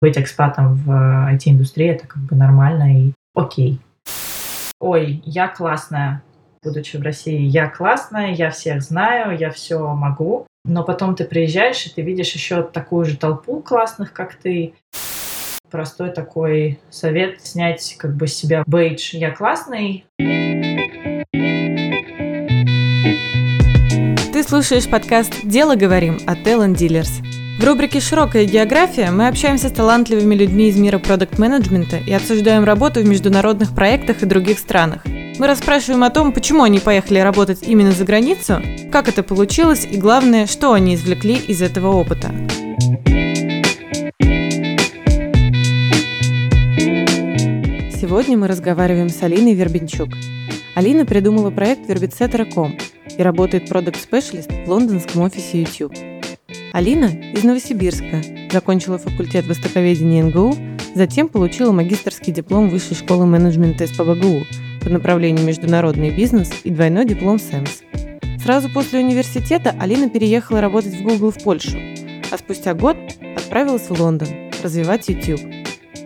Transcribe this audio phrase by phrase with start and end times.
[0.00, 0.90] быть экспатом в
[1.32, 3.80] IT-индустрии это как бы нормально и окей.
[4.78, 6.22] Ой, я классная,
[6.62, 10.46] будучи в России, я классная, я всех знаю, я все могу.
[10.64, 14.74] Но потом ты приезжаешь, и ты видишь еще такую же толпу классных, как ты.
[15.70, 20.04] Простой такой совет снять как бы с себя бейдж «Я классный».
[24.32, 27.45] Ты слушаешь подкаст «Дело говорим» от Talent Dealers.
[27.58, 33.00] В рубрике «Широкая география» мы общаемся с талантливыми людьми из мира продукт-менеджмента и обсуждаем работу
[33.00, 35.06] в международных проектах и других странах.
[35.38, 38.60] Мы расспрашиваем о том, почему они поехали работать именно за границу,
[38.92, 42.30] как это получилось и, главное, что они извлекли из этого опыта.
[47.98, 50.10] Сегодня мы разговариваем с Алиной Вербенчук.
[50.74, 52.76] Алина придумала проект Verbitsetter.com
[53.16, 56.15] и работает продукт-специалист в лондонском офисе YouTube.
[56.72, 60.54] Алина из Новосибирска, закончила факультет востоковедения НГУ,
[60.94, 64.44] затем получила магистрский диплом Высшей школы менеджмента СПБГУ
[64.82, 67.80] по направлению международный бизнес и двойной диплом СЭМС.
[68.42, 71.78] Сразу после университета Алина переехала работать в Google в Польшу,
[72.30, 72.96] а спустя год
[73.36, 74.28] отправилась в Лондон
[74.62, 75.40] развивать YouTube.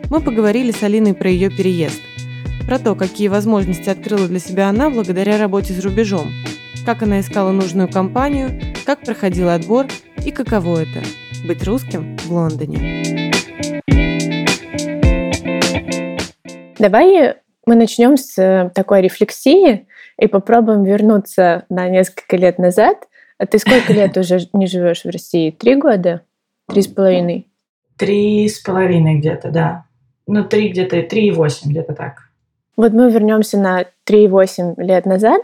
[0.09, 2.01] Мы поговорили с Алиной про ее переезд,
[2.67, 6.33] про то, какие возможности открыла для себя она благодаря работе за рубежом,
[6.87, 9.87] как она искала нужную компанию, как проходил отбор
[10.25, 11.03] и каково это–
[11.47, 13.33] быть русским в Лондоне.
[16.79, 19.87] Давай мы начнем с такой рефлексии
[20.19, 23.09] и попробуем вернуться на несколько лет назад.
[23.39, 25.51] А ты сколько лет уже не живешь в России?
[25.51, 26.23] Три года?
[26.69, 27.49] Три с половиной?
[27.97, 29.85] Три с половиной где-то, да.
[30.27, 32.31] Ну, три где-то, три и восемь, где-то так.
[32.77, 35.43] Вот мы вернемся на 3-8 лет назад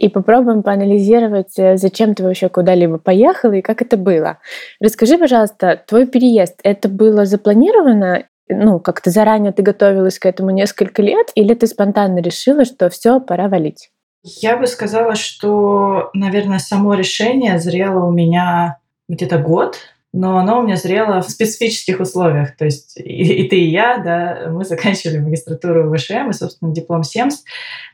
[0.00, 4.38] и попробуем поанализировать, э, зачем ты вообще куда-либо поехала и как это было.
[4.80, 11.02] Расскажи, пожалуйста, твой переезд, это было запланировано ну, как-то заранее ты готовилась к этому несколько
[11.02, 13.90] лет, или ты спонтанно решила, что все, пора валить?
[14.24, 18.78] Я бы сказала, что, наверное, само решение зрело у меня
[19.08, 19.76] где-то год,
[20.12, 22.56] но оно у меня зрело в специфических условиях.
[22.56, 26.74] То есть и, и ты, и я, да, мы заканчивали магистратуру в ВШМ, и, собственно,
[26.74, 27.42] диплом СЕМС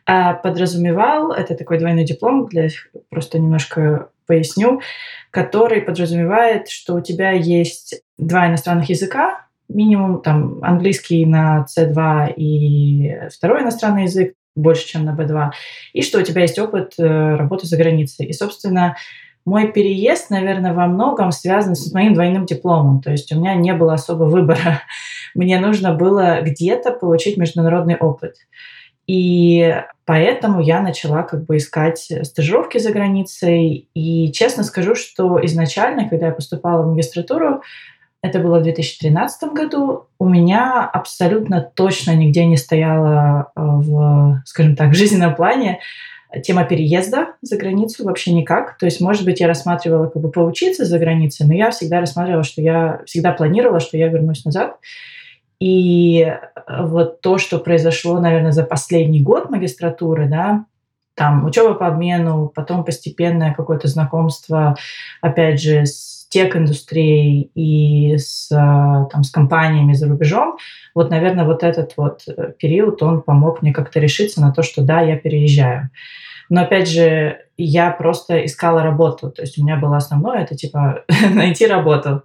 [0.07, 2.69] а подразумевал, это такой двойной диплом, для
[3.11, 4.81] просто немножко поясню,
[5.31, 13.29] который подразумевает, что у тебя есть два иностранных языка, минимум там английский на C2 и
[13.31, 15.51] второй иностранный язык больше, чем на B2,
[15.93, 18.27] и что у тебя есть опыт э, работы за границей.
[18.27, 18.97] И, собственно,
[19.47, 23.01] мой переезд, наверное, во многом связан с моим двойным дипломом.
[23.01, 24.83] То есть у меня не было особо выбора.
[25.35, 28.35] Мне нужно было где-то получить международный опыт.
[29.07, 33.89] И поэтому я начала как бы искать стажировки за границей.
[33.95, 37.63] И честно скажу, что изначально, когда я поступала в магистратуру,
[38.23, 44.75] это было в 2013 году, у меня абсолютно точно нигде не стояло э, в, скажем
[44.75, 45.79] так, жизненном плане
[46.43, 48.79] тема переезда за границу вообще никак.
[48.79, 52.43] То есть, может быть, я рассматривала как бы поучиться за границей, но я всегда рассматривала,
[52.43, 54.77] что я всегда планировала, что я вернусь назад.
[55.59, 56.33] И
[56.69, 60.67] вот то, что произошло, наверное, за последний год магистратуры, да,
[61.15, 64.77] там учеба по обмену, потом постепенное какое-то знакомство,
[65.23, 70.57] опять же, с тех-индустрией и с, там, с компаниями за рубежом,
[70.95, 74.83] вот, наверное, вот этот вот э, период, он помог мне как-то решиться на то, что
[74.83, 75.91] да, я переезжаю.
[76.49, 79.31] Но опять же, я просто искала работу.
[79.31, 82.23] То есть у меня было основное это типа найти работу.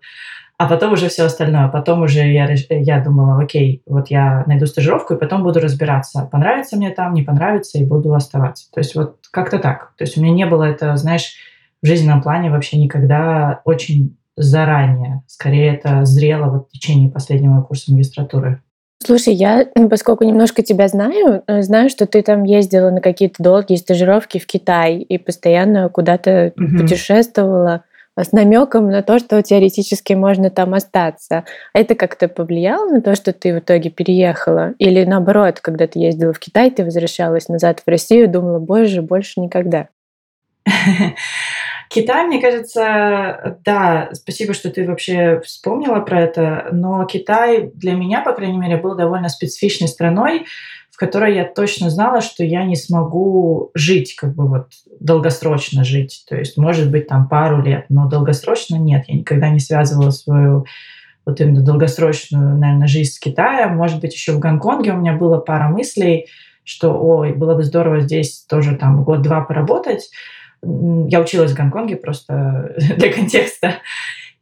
[0.57, 1.69] А потом уже все остальное.
[1.69, 6.77] Потом уже я, я думала, окей, вот я найду стажировку, и потом буду разбираться, понравится
[6.77, 8.69] мне там, не понравится, и буду оставаться.
[8.71, 9.93] То есть вот как-то так.
[9.97, 11.33] То есть у меня не было это, знаешь,
[11.81, 15.23] в жизненном плане вообще никогда очень заранее.
[15.27, 18.61] Скорее, это зрело вот в течение последнего курса магистратуры.
[19.03, 23.75] Слушай, я, поскольку немножко тебя знаю, э, знаю, что ты там ездила на какие-то долгие
[23.77, 26.81] стажировки в Китай и постоянно куда-то угу.
[26.81, 27.83] путешествовала
[28.15, 31.45] с намеком на то, что теоретически можно там остаться.
[31.73, 34.73] Это как-то повлияло на то, что ты в итоге переехала?
[34.77, 39.39] Или наоборот, когда ты ездила в Китай, ты возвращалась назад в Россию, думала, боже, больше
[39.39, 39.87] никогда?
[41.93, 48.21] Китай, мне кажется, да, спасибо, что ты вообще вспомнила про это, но Китай для меня,
[48.21, 50.45] по крайней мере, был довольно специфичной страной,
[50.89, 54.67] в которой я точно знала, что я не смогу жить, как бы вот
[55.01, 56.23] долгосрочно жить.
[56.29, 59.03] То есть, может быть, там пару лет, но долгосрочно нет.
[59.09, 60.65] Я никогда не связывала свою
[61.25, 63.75] вот именно долгосрочную, наверное, жизнь с Китаем.
[63.75, 66.27] Может быть, еще в Гонконге у меня было пара мыслей,
[66.63, 70.09] что, ой, было бы здорово здесь тоже там год-два поработать,
[70.63, 73.75] я училась в Гонконге просто для контекста.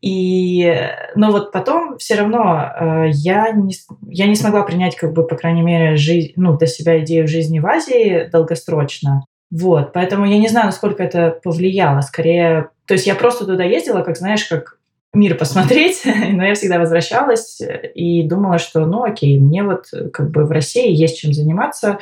[0.01, 0.74] И,
[1.16, 3.74] но вот потом все равно э, я, не,
[4.07, 7.60] я не смогла принять, как бы, по крайней мере, жизнь, ну, для себя идею жизни
[7.60, 9.25] в Азии долгосрочно.
[9.51, 12.00] Вот, поэтому я не знаю, насколько это повлияло.
[12.01, 14.77] Скорее, то есть я просто туда ездила, как, знаешь, как
[15.13, 17.60] мир посмотреть, но я всегда возвращалась
[17.94, 22.00] и думала, что, ну, окей, мне вот как бы в России есть чем заниматься,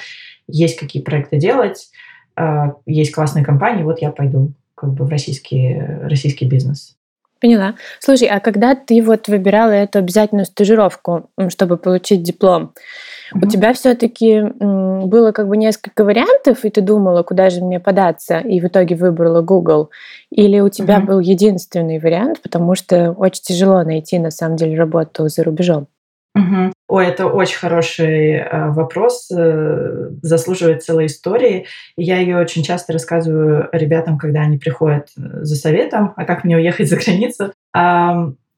[0.47, 1.89] есть какие проекты делать,
[2.85, 6.97] есть классные компании, вот я пойду как бы в российский, российский бизнес.
[7.39, 7.75] Поняла.
[7.99, 12.73] Слушай, а когда ты вот выбирала эту обязательную стажировку, чтобы получить диплом,
[13.33, 13.45] mm-hmm.
[13.45, 18.39] у тебя все-таки было как бы несколько вариантов, и ты думала, куда же мне податься,
[18.39, 19.91] и в итоге выбрала Google,
[20.31, 21.05] или у тебя mm-hmm.
[21.05, 25.87] был единственный вариант, потому что очень тяжело найти на самом деле работу за рубежом?
[26.33, 26.71] Угу.
[26.87, 31.65] Ой, это очень хороший э, вопрос, э, заслуживает целой истории.
[31.97, 36.55] Я ее очень часто рассказываю ребятам, когда они приходят э, за советом, а как мне
[36.55, 37.51] уехать за границу.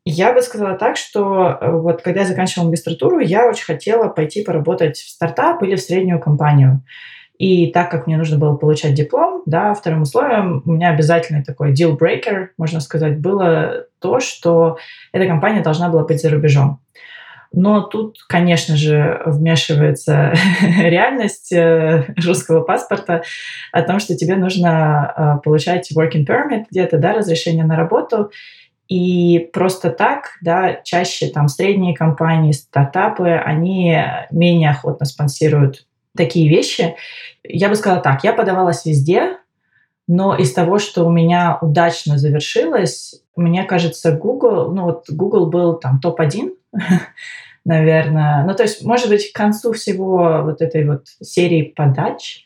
[0.05, 4.97] Я бы сказала так, что вот когда я заканчивала магистратуру, я очень хотела пойти поработать
[4.97, 6.83] в стартап или в среднюю компанию.
[7.37, 11.73] И так как мне нужно было получать диплом, да, вторым условием у меня обязательный такой
[11.73, 14.77] deal breaker, можно сказать, было то, что
[15.11, 16.79] эта компания должна была быть за рубежом.
[17.51, 23.23] Но тут, конечно же, вмешивается реальность э, русского паспорта
[23.71, 28.31] о том, что тебе нужно э, получать working permit где-то, да, разрешение на работу.
[28.87, 33.97] И просто так, да, чаще там средние компании, стартапы, они
[34.31, 35.85] менее охотно спонсируют
[36.15, 36.95] такие вещи.
[37.43, 39.37] Я бы сказала так, я подавалась везде,
[40.07, 45.75] но из того, что у меня удачно завершилось, мне кажется, Google, ну вот Google был
[45.75, 46.53] там топ-1
[47.65, 48.43] наверное.
[48.45, 52.45] Ну, то есть, может быть, к концу всего вот этой вот серии подач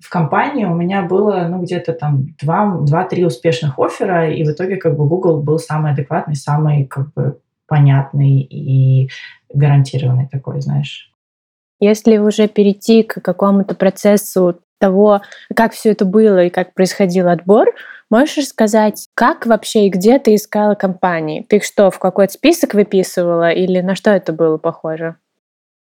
[0.00, 4.96] в компании у меня было, ну, где-то там два-три успешных оффера, и в итоге как
[4.96, 9.10] бы Google был самый адекватный, самый как бы понятный и
[9.52, 11.12] гарантированный такой, знаешь.
[11.80, 15.22] Если уже перейти к какому-то процессу того,
[15.54, 17.68] как все это было и как происходил отбор,
[18.10, 21.44] Можешь сказать, как вообще и где ты искала компании?
[21.46, 25.16] Ты их что, в какой-то список выписывала или на что это было похоже?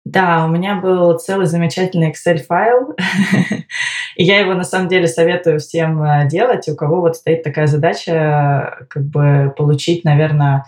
[0.05, 2.95] Да, у меня был целый замечательный Excel-файл,
[4.17, 7.67] и я его на самом деле советую всем э, делать, у кого вот стоит такая
[7.67, 10.67] задача, как бы получить, наверное,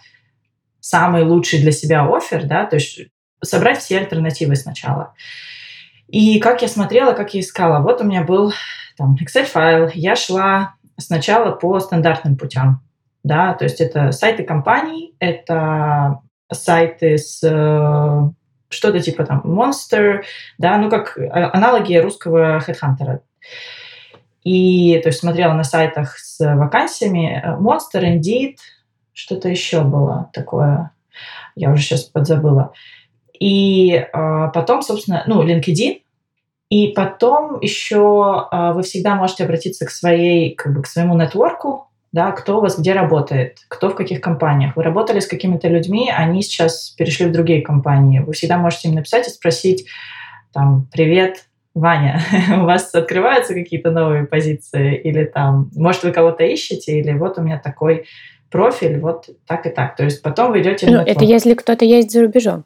[0.81, 3.01] самый лучший для себя офер, да, то есть
[3.43, 5.15] собрать все альтернативы сначала.
[6.09, 8.55] И как я смотрела, как я искала, вот у меня был
[8.97, 12.83] там Excel-файл, я шла сначала по стандартным путям.
[13.23, 16.21] Да, то есть это сайты компаний, это
[16.53, 18.31] сайты с э,
[18.69, 20.23] что-то типа там Monster,
[20.59, 23.21] да, ну как э, аналоги русского Headhunter.
[24.45, 28.59] И то есть смотрела на сайтах с вакансиями э, Monster, Indeed,
[29.13, 30.93] что-то еще было такое,
[31.57, 32.73] я уже сейчас подзабыла.
[33.39, 36.03] И э, потом, собственно, ну, LinkedIn,
[36.69, 41.89] и потом еще э, вы всегда можете обратиться к своей, как бы к своему нетворку,
[42.13, 44.75] да, кто у вас где работает, кто в каких компаниях.
[44.75, 48.21] Вы работали с какими-то людьми, они сейчас перешли в другие компании.
[48.21, 49.87] Вы всегда можете им написать и спросить,
[50.53, 52.21] там, привет, Ваня,
[52.61, 54.97] у вас открываются какие-то новые позиции?
[54.97, 56.99] Или там, может, вы кого-то ищете?
[56.99, 58.07] Или вот у меня такой
[58.51, 59.95] профиль, вот так и так.
[59.95, 60.91] То есть потом вы идете...
[60.91, 62.65] Ну, это если кто-то есть за рубежом.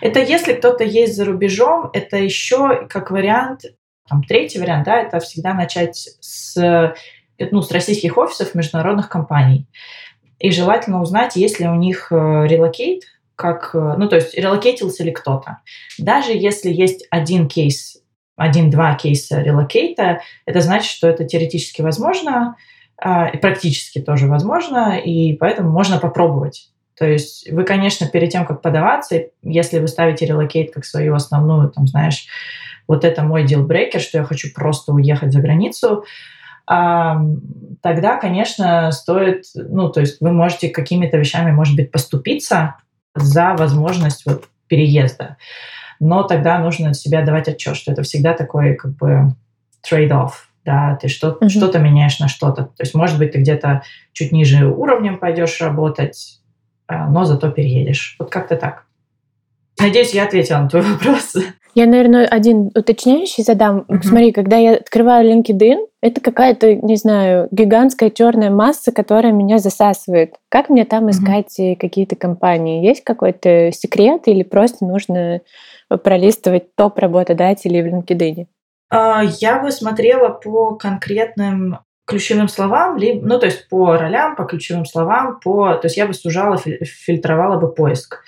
[0.00, 3.62] Это если кто-то есть за рубежом, это еще как вариант,
[4.08, 6.94] там, третий вариант, да, это всегда начать с,
[7.38, 9.66] ну, с российских офисов международных компаний.
[10.38, 13.04] И желательно узнать, есть ли у них relocate,
[13.34, 15.58] как, ну, то есть релокейтился ли кто-то.
[15.98, 18.02] Даже если есть один кейс,
[18.36, 22.56] один-два кейса relocate а, это значит, что это теоретически возможно,
[22.98, 26.70] а, и практически тоже возможно, и поэтому можно попробовать.
[26.98, 31.70] То есть вы, конечно, перед тем, как подаваться, если вы ставите relocate как свою основную,
[31.70, 32.26] там, знаешь,
[32.88, 36.04] вот это мой dealbreaker, что я хочу просто уехать за границу,
[36.66, 37.20] а,
[37.82, 42.76] тогда, конечно, стоит, ну, то есть вы можете какими-то вещами, может быть, поступиться
[43.14, 45.36] за возможность вот переезда.
[46.00, 49.34] Но тогда нужно себе давать отчет, что это всегда такой как бы
[49.88, 50.32] trade-off,
[50.64, 51.48] да, ты что, mm-hmm.
[51.48, 52.64] что-то меняешь на что-то.
[52.64, 56.40] То есть, может быть, ты где-то чуть ниже уровнем пойдешь работать,
[56.88, 58.16] но зато переедешь.
[58.18, 58.86] Вот как-то так.
[59.78, 61.34] Надеюсь, я ответила на твой вопрос.
[61.74, 63.84] Я, наверное, один уточняющий задам.
[63.86, 64.02] Uh-huh.
[64.02, 70.36] Смотри, когда я открываю LinkedIn, это какая-то, не знаю, гигантская черная масса, которая меня засасывает.
[70.48, 71.76] Как мне там искать uh-huh.
[71.76, 72.86] какие-то компании?
[72.86, 75.42] Есть какой-то секрет или просто нужно
[76.02, 78.46] пролистывать топ работодателей в LinkedIn?
[78.88, 84.44] А, я бы смотрела по конкретным ключевым словам, либо, ну, то есть по ролям, по
[84.44, 88.22] ключевым словам, по, то есть я бы сужала, фильтровала бы поиск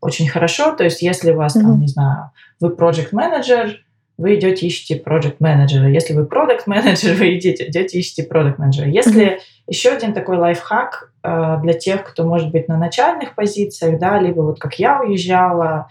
[0.00, 0.72] очень хорошо.
[0.72, 1.62] То есть если у вас, mm-hmm.
[1.62, 2.30] там, не знаю,
[2.60, 3.82] вы project менеджер
[4.18, 8.88] вы идете ищете project менеджера Если вы продукт менеджер вы идете, идете ищете продукт менеджера
[8.88, 9.40] Если mm-hmm.
[9.68, 14.40] еще один такой лайфхак э, для тех, кто может быть на начальных позициях, да, либо
[14.40, 15.88] вот как я уезжала,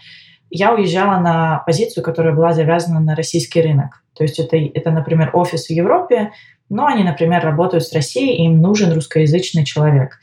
[0.50, 4.02] я уезжала на позицию, которая была завязана на российский рынок.
[4.14, 6.32] То есть это, это, например, офис в Европе,
[6.68, 10.18] но они, например, работают с Россией, им нужен русскоязычный человек.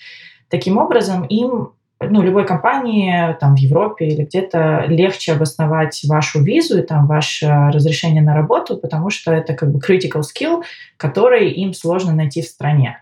[0.50, 1.70] Таким образом, им
[2.10, 7.48] ну, любой компании там, в Европе или где-то легче обосновать вашу визу и там, ваше
[7.48, 10.64] разрешение на работу, потому что это как бы critical skill,
[10.98, 12.98] который им сложно найти в стране.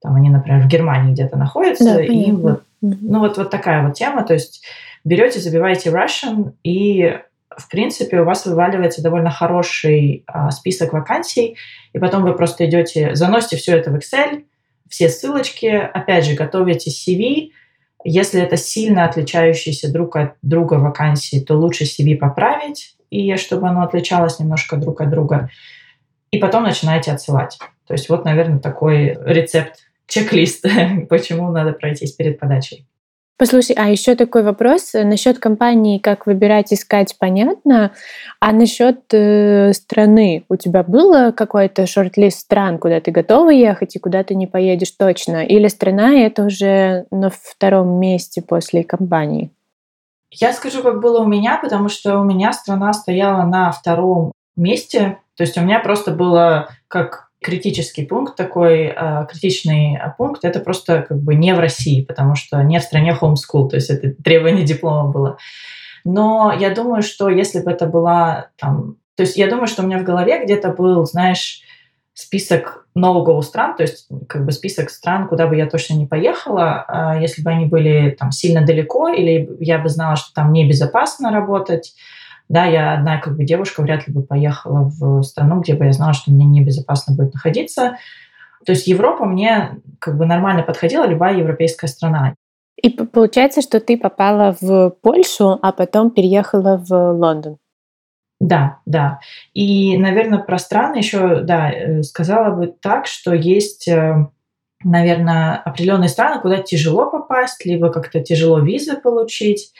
[0.00, 3.94] Там они, например, в Германии где-то находятся, да, и вот, ну, вот, вот такая вот
[3.94, 4.24] тема.
[4.24, 4.64] То есть
[5.04, 7.18] берете, забиваете Russian, и
[7.58, 11.56] в принципе, у вас вываливается довольно хороший а, список вакансий,
[11.92, 14.44] и потом вы просто идете, заносите все это в Excel,
[14.88, 17.50] все ссылочки, опять же, готовите CV,
[18.04, 23.82] если это сильно отличающиеся друг от друга вакансии, то лучше CV поправить, и чтобы оно
[23.82, 25.50] отличалось немножко друг от друга.
[26.30, 27.58] И потом начинаете отсылать.
[27.86, 30.64] То есть вот, наверное, такой рецепт, чек-лист,
[31.08, 32.86] почему надо пройтись перед подачей.
[33.42, 37.90] Послушай, а еще такой вопрос насчет компании, как выбирать, искать, понятно.
[38.38, 43.98] А насчет э, страны у тебя было какой-то шорт-лист стран, куда ты готова ехать и
[43.98, 45.44] куда ты не поедешь точно?
[45.44, 49.50] Или страна это уже на втором месте после компании?
[50.30, 55.18] Я скажу, как было у меня, потому что у меня страна стояла на втором месте.
[55.36, 61.02] То есть у меня просто было как критический пункт, такой э, критичный пункт, это просто
[61.02, 64.64] как бы не в России, потому что не в стране homeschool, то есть это требование
[64.64, 65.38] диплома было.
[66.04, 68.96] Но я думаю, что если бы это была там...
[69.16, 71.62] То есть я думаю, что у меня в голове где-то был, знаешь,
[72.14, 77.14] список no-go стран, то есть как бы список стран, куда бы я точно не поехала,
[77.16, 81.30] э, если бы они были там сильно далеко, или я бы знала, что там небезопасно
[81.30, 81.94] работать,
[82.48, 85.92] да, я одна как бы девушка вряд ли бы поехала в страну, где бы я
[85.92, 87.96] знала, что мне небезопасно будет находиться.
[88.64, 92.34] То есть Европа мне как бы нормально подходила, любая европейская страна.
[92.76, 97.58] И получается, что ты попала в Польшу, а потом переехала в Лондон.
[98.40, 99.20] Да, да.
[99.54, 104.26] И, наверное, про страны еще, да, э, сказала бы так, что есть, э,
[104.82, 109.72] наверное, определенные страны, куда тяжело попасть, либо как-то тяжело визы получить.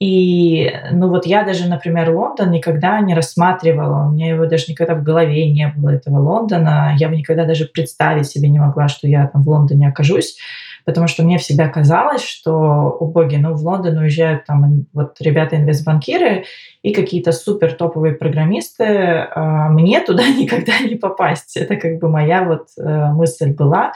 [0.00, 4.94] И, ну вот я даже, например, Лондон никогда не рассматривала, у меня его даже никогда
[4.94, 6.94] в голове не было, этого Лондона.
[6.96, 10.36] Я бы никогда даже представить себе не могла, что я там в Лондоне окажусь,
[10.84, 12.52] потому что мне всегда казалось, что,
[13.00, 16.44] о боги, ну в Лондон уезжают там вот ребята-инвестбанкиры
[16.82, 18.84] и какие-то супер топовые программисты,
[19.34, 21.56] а мне туда никогда не попасть.
[21.56, 23.92] Это как бы моя вот э, мысль была.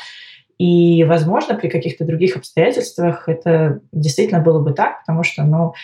[0.62, 5.75] И, возможно, при каких-то других обстоятельствах это действительно было бы так, потому что, ну,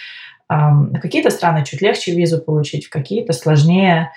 [0.48, 4.12] в какие-то страны чуть легче визу получить, в какие-то сложнее.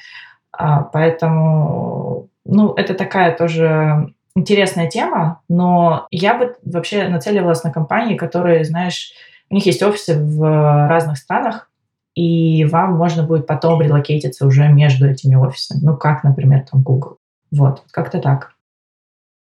[0.52, 8.16] А, поэтому, ну, это такая тоже интересная тема, но я бы вообще нацеливалась на компании,
[8.16, 9.14] которые, знаешь,
[9.50, 11.72] у них есть офисы в разных странах,
[12.14, 15.80] и вам можно будет потом релокейтиться уже между этими офисами.
[15.82, 17.18] Ну, как, например, там Google.
[17.50, 18.54] Вот, как-то так.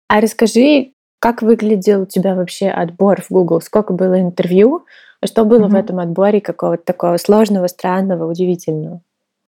[0.10, 0.92] А расскажи,
[1.26, 3.60] как выглядел у тебя вообще отбор в Google?
[3.60, 4.86] Сколько было интервью?
[5.26, 5.72] Что было mm-hmm.
[5.72, 9.02] в этом отборе какого-то такого сложного, странного, удивительного?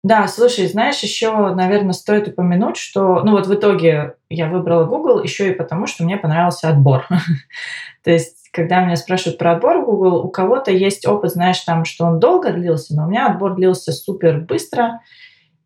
[0.03, 5.23] Да, слушай, знаешь, еще, наверное, стоит упомянуть, что, ну вот в итоге я выбрала Google
[5.23, 7.07] еще и потому, что мне понравился отбор.
[8.03, 11.85] То есть, когда меня спрашивают про отбор в Google, у кого-то есть опыт, знаешь, там,
[11.85, 14.99] что он долго длился, но у меня отбор длился супер быстро,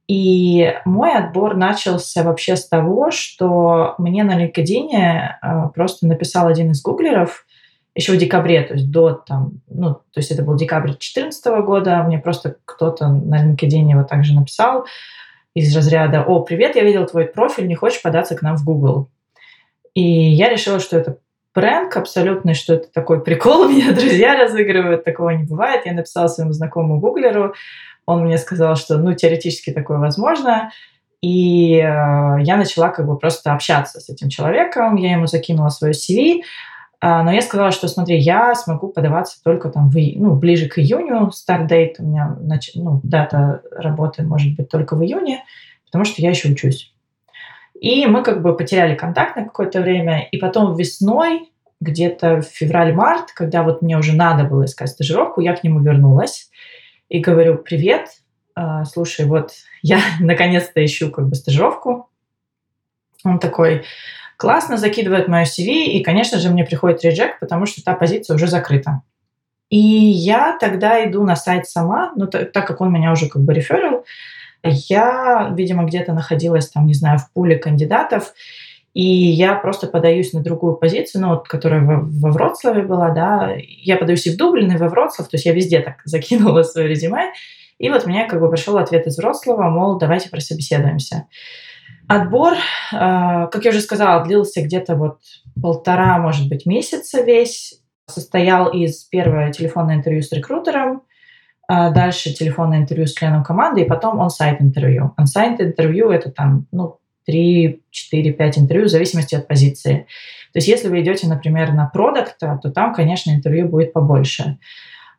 [0.07, 6.71] и мой отбор начался вообще с того, что мне на LinkedIn э, просто написал один
[6.71, 7.45] из гуглеров
[7.95, 12.03] еще в декабре, то есть до там, ну, то есть это был декабрь 2014 года,
[12.03, 14.85] мне просто кто-то на LinkedIn его также написал
[15.53, 19.09] из разряда «О, привет, я видел твой профиль, не хочешь податься к нам в Google?»
[19.93, 21.19] И я решила, что это
[21.53, 25.85] прэнк абсолютный, что это такой прикол, меня друзья разыгрывают, такого не бывает.
[25.85, 27.55] Я написала своему знакомому гуглеру,
[28.05, 30.71] он мне сказал, что, ну, теоретически такое возможно.
[31.21, 35.93] И э, я начала как бы просто общаться с этим человеком, я ему закинула свое
[35.93, 36.43] CV, э,
[37.01, 41.31] но я сказала, что, смотри, я смогу подаваться только там в, ну, ближе к июню,
[41.31, 42.37] старт дейт у меня,
[42.75, 45.43] ну, дата работы может быть только в июне,
[45.85, 46.93] потому что я еще учусь.
[47.73, 53.31] И мы как бы потеряли контакт на какое-то время, и потом весной, где-то в февраль-март,
[53.33, 56.49] когда вот мне уже надо было искать стажировку, я к нему вернулась,
[57.09, 58.09] и говорю, привет,
[58.55, 62.09] а, слушай, вот я наконец-то ищу как бы стажировку.
[63.23, 63.83] Он такой,
[64.37, 68.47] Классно закидывает мое CV, и, конечно же, мне приходит реджект, потому что та позиция уже
[68.47, 69.01] закрыта.
[69.69, 73.43] И я тогда иду на сайт сама, ну, так, так как он меня уже как
[73.43, 74.03] бы реферил,
[74.63, 78.33] я, видимо, где-то находилась там, не знаю, в пуле кандидатов,
[78.95, 83.51] и я просто подаюсь на другую позицию, ну, вот, которая во, во Вроцлаве была, да,
[83.57, 86.87] я подаюсь и в Дублин, и во Вроцлав, то есть я везде так закинула свое
[86.87, 87.33] резюме,
[87.77, 91.27] и вот мне как бы пришел ответ из Вроцлава, мол, давайте прособеседуемся.
[92.07, 92.57] Отбор, э,
[92.93, 95.19] как я уже сказала, длился где-то вот
[95.61, 97.81] полтора, может быть, месяца весь.
[98.07, 101.01] Состоял из первого телефонного интервью с рекрутером,
[101.69, 105.13] э, дальше телефонное интервью с членом команды, и потом он-сайт интервью.
[105.17, 110.07] Он-сайт интервью это там, ну, 3, 4, 5 интервью в зависимости от позиции.
[110.53, 114.57] То есть если вы идете, например, на продукта, то там, конечно, интервью будет побольше.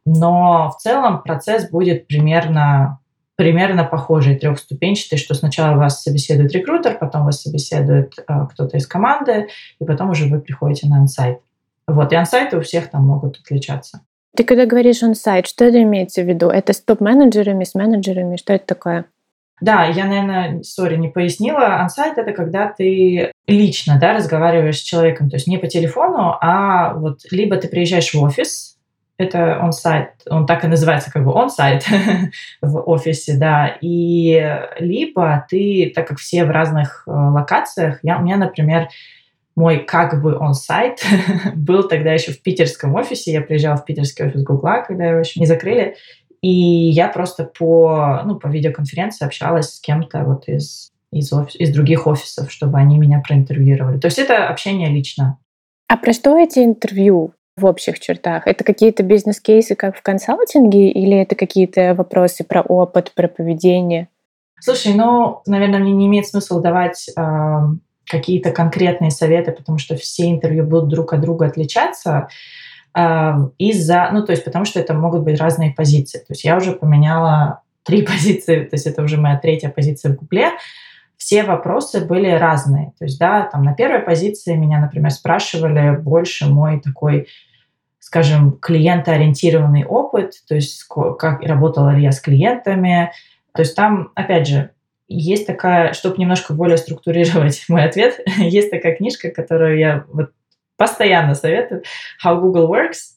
[0.05, 3.01] Но в целом процесс будет примерно
[3.37, 9.49] примерно похожий, трехступенчатый, что сначала вас собеседует рекрутер, потом вас собеседует э, кто-то из команды,
[9.79, 11.41] и потом уже вы приходите на ансайт.
[11.87, 14.01] Вот, и ансайты у всех там могут отличаться.
[14.35, 16.49] Ты когда говоришь ансайт, что это имеется в виду?
[16.49, 18.37] Это с топ-менеджерами, с менеджерами?
[18.37, 19.05] Что это такое?
[19.61, 21.77] Да, я, наверное, сори, не пояснила.
[21.81, 26.95] Ансайт— это когда ты лично да, разговариваешь с человеком, то есть не по телефону, а
[26.95, 28.77] вот либо ты приезжаешь в офис,
[29.19, 31.87] это он-сайт, он так и называется, как бы он-сайт
[32.61, 38.23] в офисе, да, и либо ты, так как все в разных э, локациях, я, у
[38.23, 38.89] меня, например,
[39.55, 41.03] мой как бы он-сайт
[41.55, 45.41] был тогда еще в питерском офисе, я приезжала в питерский офис Гугла, когда его еще
[45.41, 45.97] не закрыли,
[46.43, 51.73] и я просто по, ну, по видеоконференции общалась с кем-то вот из, из, офис, из
[51.73, 53.99] других офисов, чтобы они меня проинтервьюировали.
[53.99, 55.39] То есть это общение лично.
[55.89, 57.33] А про что эти интервью?
[57.57, 58.47] в общих чертах?
[58.47, 64.09] Это какие-то бизнес-кейсы, как в консалтинге, или это какие-то вопросы про опыт, про поведение?
[64.61, 67.23] Слушай, ну, наверное, мне не имеет смысла давать э,
[68.07, 72.29] какие-то конкретные советы, потому что все интервью будут друг от друга отличаться
[73.59, 76.19] из-за, ну, то есть потому что это могут быть разные позиции.
[76.19, 80.17] То есть я уже поменяла три позиции, то есть это уже моя третья позиция в
[80.17, 80.51] Гугле,
[81.17, 82.93] все вопросы были разные.
[82.99, 87.27] То есть, да, там на первой позиции меня, например, спрашивали больше мой такой
[88.07, 90.85] скажем, клиентоориентированный опыт, то есть
[91.19, 93.11] как работала ли я с клиентами.
[93.53, 94.71] То есть там, опять же,
[95.09, 100.31] есть такая, чтобы немножко более структурировать мой ответ, есть такая книжка, которую я вот
[100.77, 101.83] постоянно советую,
[102.25, 103.17] How Google Works,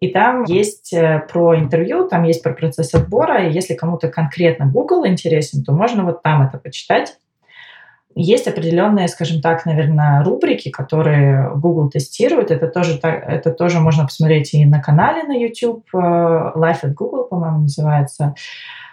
[0.00, 4.66] и там есть э, про интервью, там есть про процесс отбора, и если кому-то конкретно
[4.66, 7.16] Google интересен, то можно вот там это почитать.
[8.14, 12.50] Есть определенные, скажем так, наверное, рубрики, которые Google тестирует.
[12.50, 17.24] Это тоже, это тоже можно посмотреть и на канале на YouTube, э, Life at Google,
[17.24, 18.34] по-моему, называется.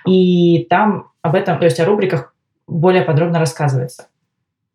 [0.08, 2.34] И там об этом, то есть о рубриках
[2.68, 4.08] более подробно рассказывается.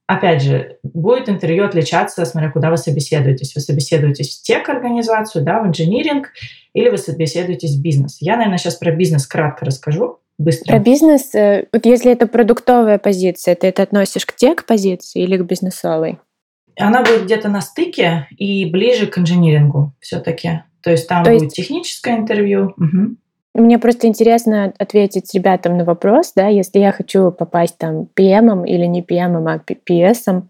[0.06, 3.54] Опять же, будет интервью отличаться, смотря куда вы собеседуетесь.
[3.56, 6.28] Вы собеседуетесь в тех-организацию, да, в инжиниринг,
[6.74, 8.18] или вы собеседуетесь в бизнес.
[8.20, 10.72] Я, наверное, сейчас про бизнес кратко расскажу быстро.
[10.72, 15.42] Про бизнес, э, вот если это продуктовая позиция, ты это относишь к тех-позиции или к
[15.42, 16.18] бизнесовой?
[16.78, 20.62] Она будет где-то на стыке и ближе к инжинирингу все-таки.
[20.82, 21.56] То есть там То будет есть...
[21.56, 22.74] техническое интервью.
[22.76, 23.16] Угу.
[23.56, 28.84] Мне просто интересно ответить ребятам на вопрос, да, если я хочу попасть там PM или
[28.84, 30.42] не PM, а PS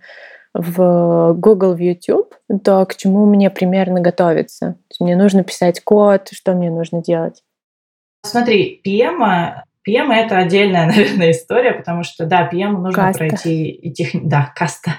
[0.53, 4.77] в Google, в YouTube, то к чему мне примерно готовиться?
[4.99, 7.45] Мне нужно писать код, что мне нужно делать?
[8.25, 13.19] Смотри, PM PM это отдельная, наверное, история, потому что, да, PM нужно каста.
[13.19, 14.11] пройти и тех...
[14.15, 14.97] да, каста.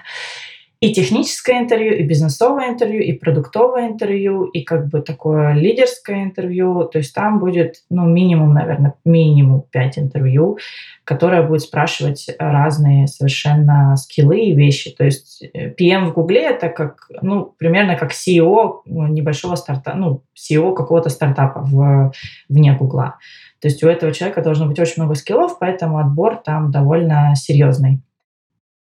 [0.80, 6.84] И техническое интервью, и бизнесовое интервью, и продуктовое интервью, и как бы такое лидерское интервью.
[6.84, 10.60] То есть там будет, ну, минимум, наверное, минимум 5 интервью,
[11.04, 14.92] которое будет спрашивать разные совершенно скиллы и вещи.
[14.92, 20.22] То есть э, PM в Гугле это как, ну, примерно как CEO небольшого стартапа, ну,
[20.36, 22.12] CEO какого-то стартапа в,
[22.50, 23.18] вне Гугла.
[23.62, 28.02] То есть у этого человека должно быть очень много скиллов, поэтому отбор там довольно серьезный.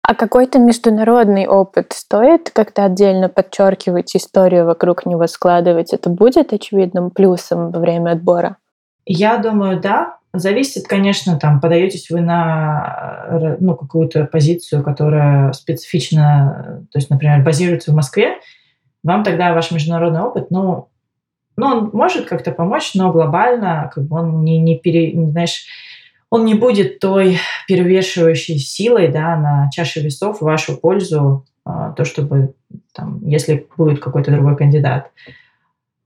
[0.08, 5.94] А какой-то международный опыт стоит как-то отдельно подчеркивать историю вокруг него, складывать?
[5.94, 8.58] Это будет очевидным плюсом во время отбора?
[9.08, 10.18] Я думаю, да.
[10.32, 17.92] Зависит, конечно, там, подаетесь вы на ну, какую-то позицию, которая специфично, то есть, например, базируется
[17.92, 18.36] в Москве,
[19.02, 20.90] вам тогда ваш международный опыт, ну,
[21.58, 25.66] ну, он может как-то помочь, но глобально как бы он не, не, пере, знаешь,
[26.30, 32.06] он не будет той перевешивающей силой да, на чаше весов в вашу пользу, а, то,
[32.06, 32.54] чтобы,
[32.94, 35.12] там, если будет какой-то другой кандидат.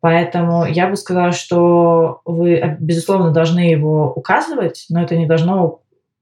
[0.01, 5.82] Поэтому я бы сказала, что вы, безусловно, должны его указывать, но это не должно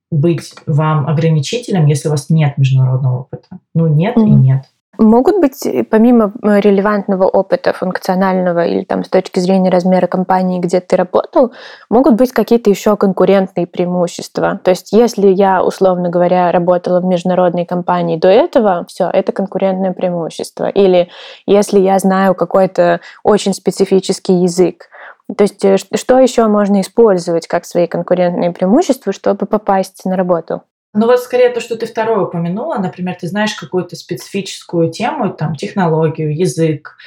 [0.09, 3.59] быть вам ограничителем, если у вас нет международного опыта.
[3.75, 4.27] Ну, нет mm-hmm.
[4.27, 4.63] и нет.
[4.97, 10.59] Могут быть, э, помимо э, релевантного опыта функционального или там с точки зрения размера компании,
[10.59, 11.51] где ты работал,
[11.89, 14.59] могут быть какие-то еще конкурентные преимущества.
[14.63, 19.93] То есть, если я, условно говоря, работала в международной компании до этого, все, это конкурентное
[19.93, 20.67] преимущество.
[20.67, 21.09] Или
[21.45, 24.89] если я знаю какой-то очень специфический язык,
[25.35, 30.63] то есть э, что еще можно использовать как свои конкурентные преимущества, чтобы попасть на работу?
[30.93, 35.55] Ну вот скорее то, что ты второе упомянула, например, ты знаешь какую-то специфическую тему, там,
[35.55, 36.97] технологию, язык,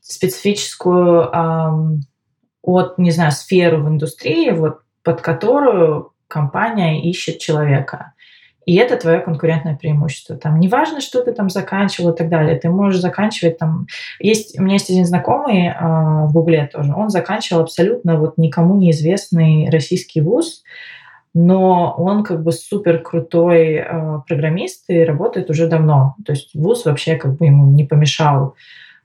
[0.00, 2.00] специфическую эм,
[2.62, 8.12] от, не знаю, сферу в индустрии, вот, под которую компания ищет человека.
[8.64, 10.36] И это твое конкурентное преимущество.
[10.36, 12.56] Там неважно, что ты там заканчивал и так далее.
[12.58, 13.86] Ты можешь заканчивать там...
[14.20, 16.94] Есть, у меня есть один знакомый э, в Гугле тоже.
[16.94, 20.62] Он заканчивал абсолютно вот никому неизвестный российский вуз,
[21.34, 26.14] но он как бы супер крутой э, программист и работает уже давно.
[26.26, 28.54] То есть вуз вообще как бы ему не помешал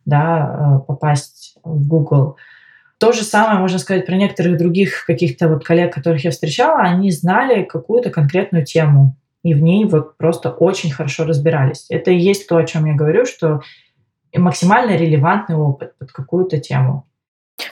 [0.06, 2.38] да, э, попасть в Google.
[2.98, 6.80] То же самое можно сказать про некоторых других каких-то вот коллег, которых я встречала.
[6.80, 11.86] Они знали какую-то конкретную тему и в ней вот просто очень хорошо разбирались.
[11.90, 13.62] Это и есть то, о чем я говорю, что
[14.36, 17.07] максимально релевантный опыт под какую-то тему.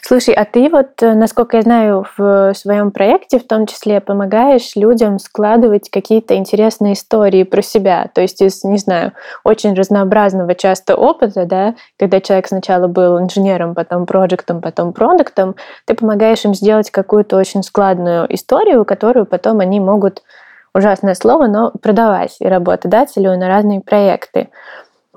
[0.02, 4.76] Слушай, а ты вот, э, насколько я знаю, в своем проекте в том числе помогаешь
[4.76, 8.10] людям складывать какие-то интересные истории про себя.
[8.14, 13.76] То есть из, не знаю, очень разнообразного часто опыта, да, когда человек сначала был инженером,
[13.76, 19.80] потом проектом, потом продуктом, ты помогаешь им сделать какую-то очень складную историю, которую потом они
[19.80, 20.24] могут
[20.76, 24.50] ужасное слово, но продавать и работодателю на разные проекты.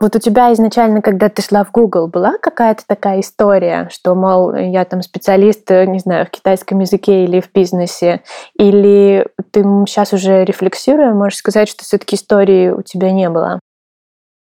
[0.00, 4.54] Вот у тебя изначально, когда ты шла в Google, была какая-то такая история, что, мол,
[4.54, 8.22] я там специалист, не знаю, в китайском языке или в бизнесе,
[8.56, 13.58] или ты сейчас уже рефлексируя, можешь сказать, что все-таки истории у тебя не было?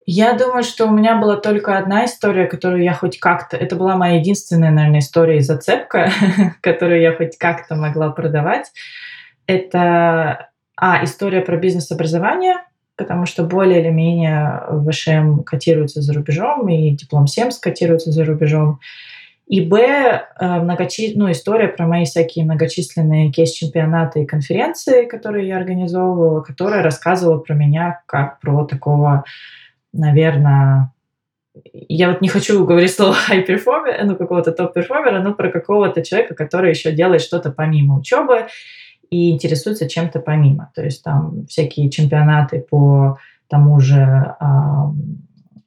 [0.05, 3.57] Я думаю, что у меня была только одна история, которую я хоть как-то...
[3.57, 6.11] Это была моя единственная, наверное, история и зацепка,
[6.61, 8.71] которую я хоть как-то могла продавать.
[9.47, 12.57] Это а, история про бизнес-образование,
[12.95, 18.79] потому что более или менее ВШМ котируется за рубежом, и диплом 7 котируется за рубежом.
[19.47, 21.13] И Б, э, многочи...
[21.15, 27.53] ну, история про мои всякие многочисленные кейс-чемпионаты и конференции, которые я организовывала, которая рассказывала про
[27.53, 29.23] меня как про такого,
[29.93, 30.91] наверное,
[31.73, 36.34] я вот не хочу говорить слово high performer, ну, какого-то топ-перформера, но про какого-то человека,
[36.34, 38.47] который еще делает что-то помимо учебы,
[39.09, 40.71] и интересуется чем-то помимо.
[40.75, 44.45] То есть там всякие чемпионаты по тому же э,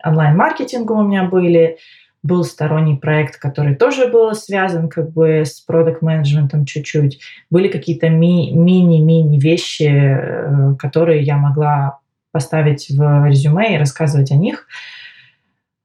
[0.04, 1.78] онлайн-маркетингу у меня были,
[2.22, 7.20] был сторонний проект, который тоже был связан как бы с продукт менеджментом чуть-чуть.
[7.50, 11.98] Были какие-то ми- мини-мини вещи, э, которые я могла
[12.32, 14.66] поставить в резюме и рассказывать о них.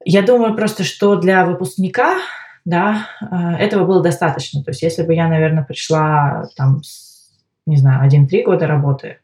[0.06, 2.18] Я думаю просто, что для выпускника
[2.66, 4.64] да, э, этого было достаточно.
[4.64, 7.13] То есть если бы я, наверное, пришла там с
[7.66, 9.18] не знаю, один-три года работы,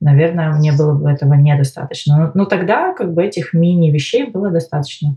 [0.00, 2.18] наверное, мне было бы этого недостаточно.
[2.18, 5.16] Но, но тогда как бы этих мини-вещей было достаточно.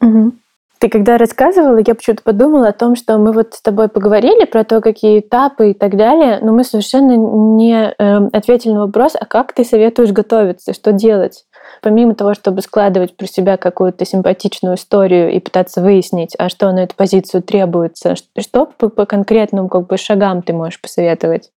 [0.00, 0.32] Угу.
[0.78, 4.62] Ты когда рассказывала, я почему-то подумала о том, что мы вот с тобой поговорили про
[4.62, 9.24] то, какие этапы и так далее, но мы совершенно не э, ответили на вопрос, а
[9.24, 11.46] как ты советуешь готовиться, что делать?
[11.80, 16.80] Помимо того, чтобы складывать про себя какую-то симпатичную историю и пытаться выяснить, а что на
[16.80, 21.50] эту позицию требуется, что по, по конкретным как бы, шагам ты можешь посоветовать?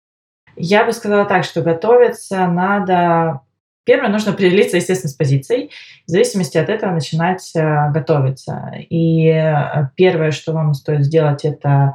[0.57, 3.41] Я бы сказала так, что готовиться надо...
[3.85, 5.71] Первое, нужно определиться, естественно, с позицией.
[6.07, 8.73] В зависимости от этого начинать э, готовиться.
[8.91, 11.95] И э, первое, что вам стоит сделать, это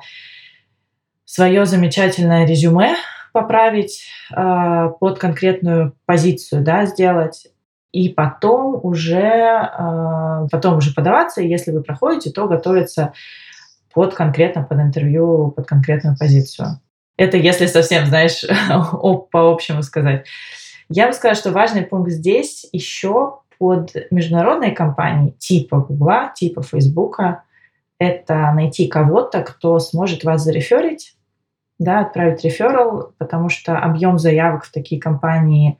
[1.26, 2.95] свое замечательное резюме
[3.34, 7.47] поправить э, под конкретную позицию, да, сделать
[7.91, 13.13] и потом уже, э, потом уже подаваться, и если вы проходите, то готовиться
[13.93, 16.80] под конкретно, под интервью, под конкретную позицию.
[17.17, 18.43] Это если совсем, знаешь,
[19.32, 20.26] по общему сказать.
[20.89, 27.43] Я бы сказала, что важный пункт здесь еще под международной компанией типа Гугла, типа Фейсбука,
[28.00, 31.15] это найти кого-то, кто сможет вас зареферить,
[31.78, 35.78] да, отправить реферал, потому что объем заявок в такие компании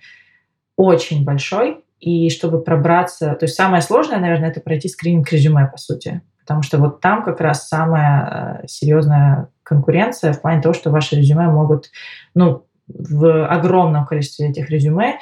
[0.76, 5.78] очень большой, и чтобы пробраться, то есть самое сложное, наверное, это пройти скрининг резюме, по
[5.78, 10.91] сути, потому что вот там как раз самая э, серьезная конкуренция в плане того, что
[10.91, 11.89] ваши резюме могут,
[12.36, 15.19] ну, в огромном количестве этих резюме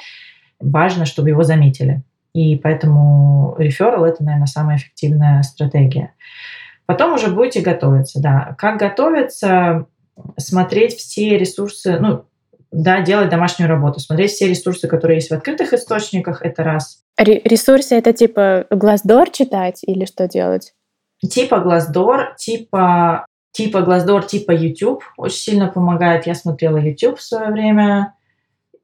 [0.58, 2.02] важно, чтобы его заметили.
[2.32, 6.14] И поэтому реферал– это, наверное, самая эффективная стратегия.
[6.86, 8.54] Потом уже будете готовиться, да.
[8.58, 9.86] Как готовиться?
[10.36, 12.24] Смотреть все ресурсы, ну,
[12.72, 17.02] да, делать домашнюю работу, смотреть все ресурсы, которые есть в открытых источниках, это раз.
[17.16, 20.72] Ресурсы это типа Glassdoor читать или что делать?
[21.28, 26.26] Типа Glassdoor, типа типа Glassdoor, типа YouTube очень сильно помогает.
[26.26, 28.14] Я смотрела YouTube в свое время,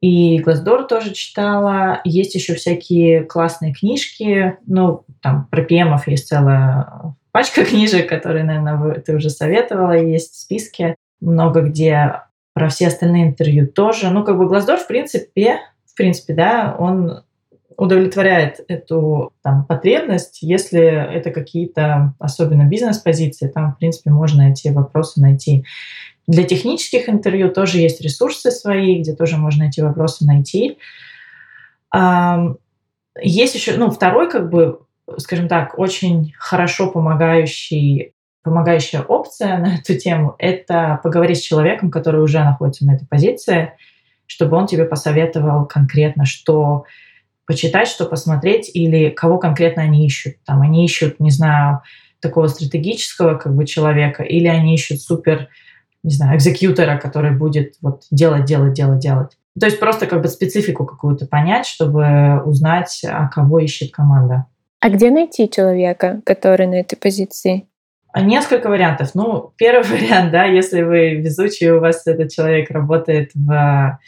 [0.01, 2.01] и Glassdoor тоже читала.
[2.03, 4.57] Есть еще всякие классные книжки.
[4.67, 10.39] Ну, там про пемов есть целая пачка книжек, которые, наверное, ты уже советовала, есть в
[10.39, 10.95] списке.
[11.19, 12.21] Много где
[12.53, 14.09] про все остальные интервью тоже.
[14.09, 17.23] Ну, как бы Glassdoor, в принципе, в принципе, да, он
[17.77, 25.21] удовлетворяет эту там, потребность, если это какие-то особенно бизнес-позиции, там, в принципе, можно эти вопросы
[25.21, 25.63] найти.
[26.27, 30.77] Для технических интервью тоже есть ресурсы свои, где тоже можно эти вопросы найти.
[33.21, 34.79] Есть еще, ну, второй, как бы,
[35.17, 38.13] скажем так, очень хорошо помогающий
[38.43, 43.73] помогающая опция на эту тему– это поговорить с человеком, который уже находится на этой позиции,
[44.25, 46.85] чтобы он тебе посоветовал конкретно, что
[47.47, 50.35] почитать, что посмотреть, или кого конкретно они ищут.
[50.45, 51.81] Там они ищут, не знаю,
[52.19, 55.47] такого стратегического как бы человека, или они ищут супер,
[56.03, 59.37] не знаю, экзекьютора, который будет вот делать, делать, делать, делать.
[59.59, 64.45] То есть просто как бы специфику какую-то понять, чтобы узнать, а кого ищет команда.
[64.79, 67.65] А где найти человека, который на этой позиции?
[68.15, 69.11] Несколько вариантов.
[69.15, 73.99] Ну, первый вариант, да, если вы везучий, у вас этот человек работает в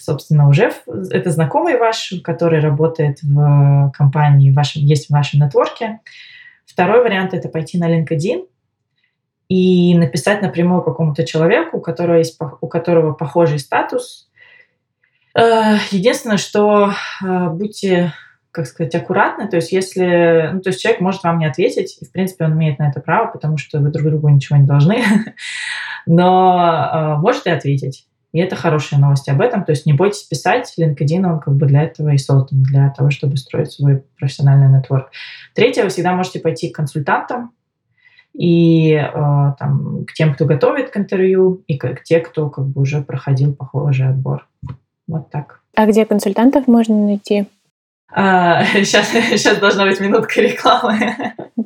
[0.00, 0.72] собственно, уже
[1.10, 6.00] это знакомый ваш, который работает в компании, в вашем, есть в вашем нетворке.
[6.66, 8.46] Второй вариант– это пойти на LinkedIn
[9.48, 14.30] и написать напрямую какому-то человеку, у которого, есть, у которого похожий статус.
[15.34, 18.12] Э, единственное, что э, будьте
[18.52, 19.48] как сказать, аккуратны.
[19.48, 22.52] То есть, если, ну, то есть человек может вам не ответить, и, в принципе, он
[22.52, 25.02] имеет на это право, потому что вы друг другу ничего не должны,
[26.06, 28.06] но э, может и ответить.
[28.32, 29.64] И это хорошие новости об этом.
[29.64, 30.72] То есть не бойтесь писать.
[30.78, 35.10] LinkedIn, он как бы для этого и создан, для того, чтобы строить свой профессиональный нетворк.
[35.54, 37.52] Третье, вы всегда можете пойти к консультантам
[38.32, 39.12] и э,
[39.58, 43.02] там, к тем, кто готовит к интервью, и к, к те, кто как бы уже
[43.02, 44.48] проходил похожий отбор.
[45.06, 45.60] Вот так.
[45.76, 47.46] А где консультантов можно найти?
[48.10, 51.16] А, сейчас, сейчас должна быть минутка рекламы.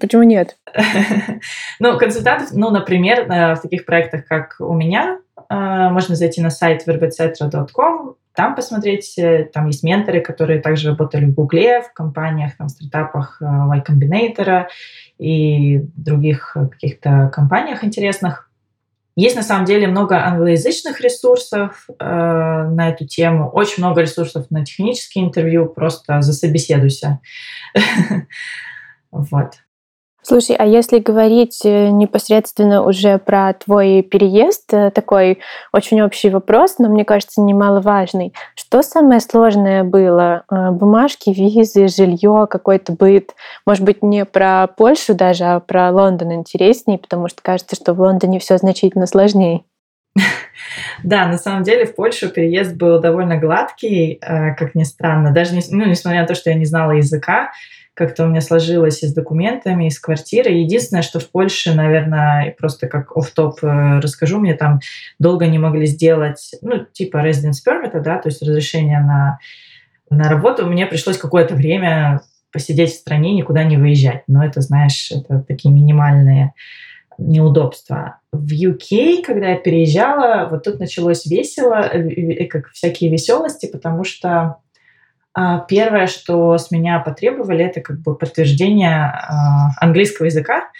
[0.00, 0.56] Почему нет?
[1.80, 5.18] ну, консультантов, ну, например, э, в таких проектах, как у меня,
[5.48, 11.34] можно зайти на сайт verbetcetera.com, там посмотреть, э, там есть менторы, которые также работали в
[11.34, 14.66] Гугле, в компаниях, там, стартапах Y Combinator
[15.18, 18.50] и других каких-то компаниях интересных.
[19.16, 24.62] Есть на самом деле много англоязычных ресурсов э, на эту тему, очень много ресурсов на
[24.62, 27.20] технические интервью, просто засобеседуйся.
[29.12, 29.54] Вот.
[30.28, 35.38] Слушай, а если говорить э, непосредственно уже про твой переезд, э, такой
[35.72, 38.34] очень общий вопрос, но мне кажется немаловажный.
[38.56, 40.42] Что самое сложное было?
[40.50, 43.36] Э, бумажки, визы, жилье, какой-то быт?
[43.64, 48.00] Может быть, не про Польшу даже, а про Лондон интереснее, потому что кажется, что в
[48.00, 49.62] Лондоне все значительно сложнее.
[51.04, 55.30] Да, на самом деле в Польшу переезд был довольно гладкий, как ни странно.
[55.30, 57.50] Даже не, ну, несмотря на то, что я не знала языка,
[57.96, 60.60] как-то у меня сложилось и с документами, и с квартирой.
[60.60, 64.80] Единственное, что в Польше, наверное, просто как оф топ э, расскажу, мне там
[65.18, 69.38] долго не могли сделать, ну, типа residence permit, да, то есть разрешение на,
[70.10, 70.66] на работу.
[70.66, 72.20] Мне пришлось какое-то время
[72.52, 74.24] посидеть в стране, никуда не выезжать.
[74.26, 76.52] Но это, знаешь, это такие минимальные
[77.16, 78.20] неудобства.
[78.30, 84.56] В UK, когда я переезжала, вот тут началось весело, э, как всякие веселости, потому что
[85.68, 90.70] первое, что с меня потребовали, это как бы подтверждение а, английского языка.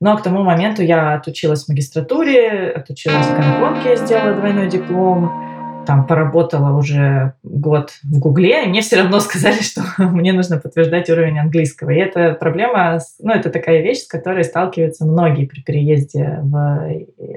[0.00, 6.06] Но к тому моменту я отучилась в магистратуре, отучилась в Гонконге, сделала двойной диплом, там
[6.06, 11.38] поработала уже год в Гугле, и мне все равно сказали, что мне нужно подтверждать уровень
[11.38, 11.90] английского.
[11.90, 16.88] И это проблема, ну, это такая вещь, с которой сталкиваются многие при переезде в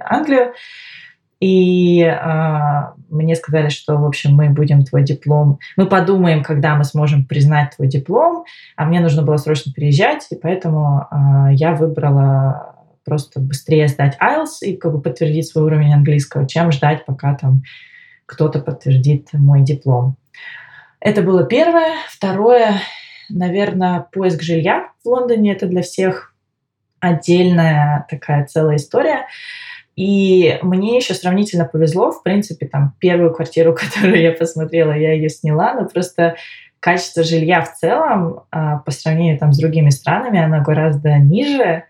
[0.02, 0.54] Англию.
[1.44, 6.86] И э, мне сказали, что, в общем, мы будем твой диплом, мы подумаем, когда мы
[6.86, 8.46] сможем признать твой диплом,
[8.78, 14.66] а мне нужно было срочно переезжать, и поэтому э, я выбрала просто быстрее сдать IELTS
[14.66, 17.64] и как бы подтвердить свой уровень английского, чем ждать, пока там
[18.26, 20.16] кто-то подтвердит мой диплом.
[21.02, 21.96] Это было первое.
[22.08, 22.76] Второе,
[23.28, 25.52] наверное, поиск жилья в Лондоне.
[25.52, 26.34] Это для всех
[27.02, 29.26] отдельная такая целая история.
[29.96, 35.30] И мне еще сравнительно повезло, в принципе, там первую квартиру, которую я посмотрела, я ее
[35.30, 36.36] сняла, но просто
[36.80, 41.86] качество жилья в целом а, по сравнению там с другими странами, оно гораздо ниже,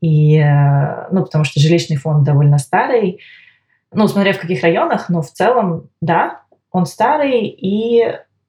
[0.00, 3.20] и, э, ну, потому что жилищный фонд довольно старый,
[3.90, 8.04] Ну, смотря в каких районах, но в целом, да, он старый и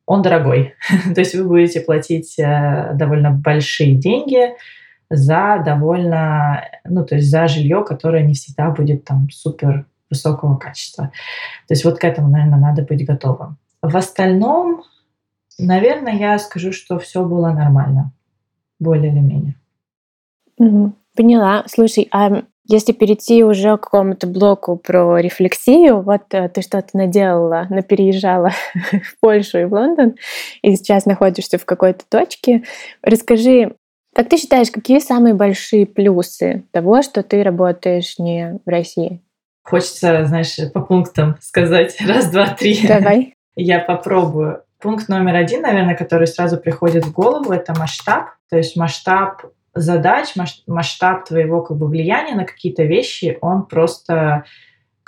[0.06, 0.76] он дорогой.
[1.16, 4.54] То есть вы будете платить э, довольно большие деньги
[5.10, 11.12] за довольно, ну, то есть за жилье, которое не всегда будет там супер высокого качества.
[11.67, 13.58] То есть вот к этому, наверное, надо быть готовым.
[13.82, 14.84] В остальном,
[15.58, 18.12] наверное, я скажу, что все было нормально,
[18.80, 19.56] более или менее.
[21.15, 21.63] Поняла.
[21.67, 27.65] Слушай, а если перейти уже к какому-то блоку про рефлексию, вот э, ты что-то наделала,
[27.72, 30.15] напереезжала в Польшу и в Лондон,
[30.62, 32.63] и сейчас находишься в какой-то точке.
[33.02, 33.76] Расскажи,
[34.13, 39.22] как ты считаешь, какие самые большие плюсы того, что ты работаешь не в России?
[39.63, 42.88] Хочется, знаешь, по пунктам сказать раз, два, три.
[42.88, 43.36] Давай.
[43.56, 44.63] Я попробую.
[44.80, 48.30] Пункт номер один, наверное, который сразу приходит в голову, это масштаб.
[48.50, 49.43] То есть масштаб
[49.76, 50.30] задач,
[50.67, 54.45] масштаб твоего как бы влияния на какие-то вещи, он просто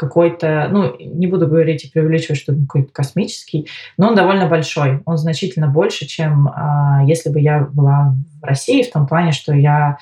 [0.01, 5.03] какой-то, ну, не буду говорить и преувеличивать, что он какой-то космический, но он довольно большой.
[5.05, 9.53] Он значительно больше, чем а, если бы я была в России, в том плане, что
[9.53, 9.99] я,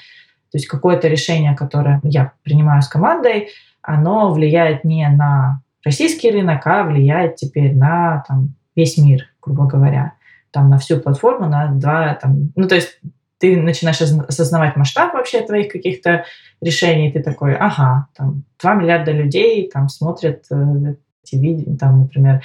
[0.52, 3.50] то есть какое-то решение, которое я принимаю с командой,
[3.82, 10.14] оно влияет не на российский рынок, а влияет теперь на там, весь мир, грубо говоря,
[10.52, 13.02] там на всю платформу, на два, там, ну то есть
[13.40, 16.26] ты начинаешь осознавать масштаб вообще твоих каких-то
[16.62, 22.42] решений, ты такой, ага, там 2 миллиарда людей там смотрят э, эти видео, там, например,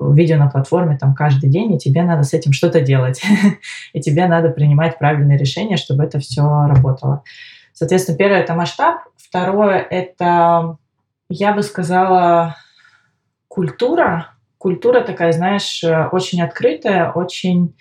[0.00, 3.22] видео на платформе там каждый день, и тебе надо с этим что-то делать,
[3.92, 7.22] и тебе надо принимать правильные решения, чтобы это все работало.
[7.72, 10.78] Соответственно, первое это масштаб, второе это,
[11.28, 12.56] я бы сказала,
[13.48, 14.28] культура.
[14.58, 17.74] Культура такая, знаешь, э, очень открытая, очень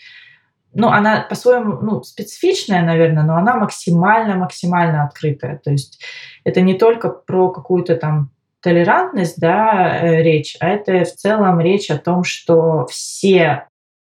[0.76, 5.58] ну, она по-своему, ну, специфичная, наверное, но она максимально-максимально открытая.
[5.64, 6.04] То есть
[6.44, 11.90] это не только про какую-то там толерантность, да, э, речь, а это в целом речь
[11.90, 13.68] о том, что все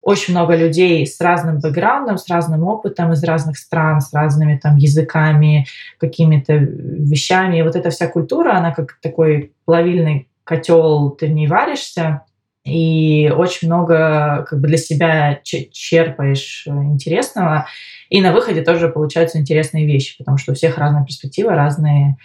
[0.02, 4.76] очень много людей с разным бэкграундом, с разным опытом из разных стран, с разными там
[4.76, 5.66] языками,
[5.98, 7.58] какими-то вещами.
[7.58, 12.22] И вот эта вся культура, она как такой плавильный котел, ты не варишься,
[12.68, 17.66] и очень много как бы для себя черпаешь э, интересного.
[18.10, 22.16] И на выходе тоже получаются интересные вещи, потому что у всех разная перспектива, разные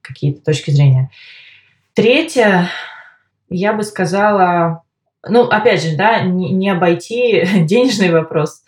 [0.00, 1.10] какие-то точки зрения.
[1.94, 2.68] Третье,
[3.50, 4.82] я бы сказала,
[5.26, 8.62] ну, опять же, да, не, не обойти денежный вопрос.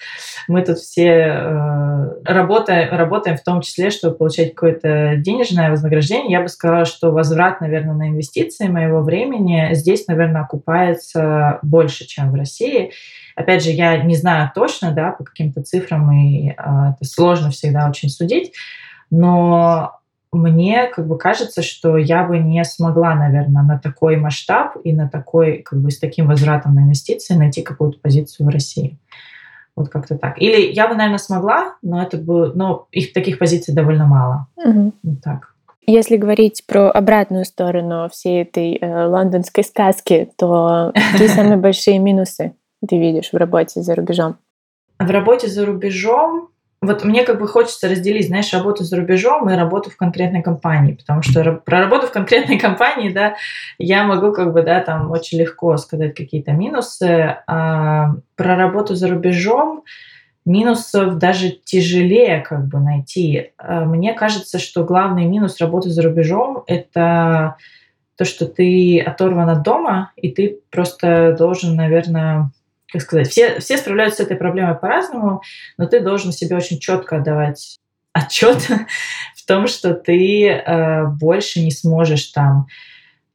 [0.48, 1.89] Мы тут все э,
[2.24, 6.32] работаем, работаем в том числе, чтобы получать какое-то денежное вознаграждение.
[6.32, 12.30] Я бы сказала, что возврат, наверное, на инвестиции моего времени здесь, наверное, окупается больше, чем
[12.30, 12.92] в России.
[13.36, 17.88] Опять же, я не знаю точно, да, по каким-то цифрам, и э, это сложно всегда
[17.88, 18.52] очень судить,
[19.10, 20.00] но
[20.32, 25.08] мне как бы кажется, что я бы не смогла, наверное, на такой масштаб и на
[25.08, 28.98] такой, как бы с таким возвратом на инвестиции найти какую-то позицию в России.
[29.80, 30.40] Вот как-то так.
[30.40, 34.46] Или я бы, наверное, смогла, но это бы, но их таких позиций довольно мало.
[34.56, 34.92] Угу.
[35.02, 35.54] Вот так.
[35.86, 42.52] Если говорить про обратную сторону всей этой э, лондонской сказки, то какие самые большие минусы
[42.86, 44.36] ты видишь в работе за рубежом?
[44.98, 46.50] В работе за рубежом
[46.82, 50.94] вот мне как бы хочется разделить, знаешь, работу за рубежом и работу в конкретной компании,
[50.94, 53.36] потому что про работу в конкретной компании, да,
[53.78, 59.08] я могу как бы, да, там очень легко сказать какие-то минусы, а про работу за
[59.08, 59.84] рубежом
[60.46, 63.52] минусов даже тяжелее как бы найти.
[63.58, 67.56] А мне кажется, что главный минус работы за рубежом— это
[68.16, 72.50] то, что ты оторван от дома, и ты просто должен, наверное,
[72.92, 75.42] как сказать, все, все справляются с этой проблемой по-разному,
[75.78, 77.78] но ты должен себе очень четко отдавать
[78.12, 78.68] отчет
[79.36, 82.66] в том, что ты э, больше не сможешь там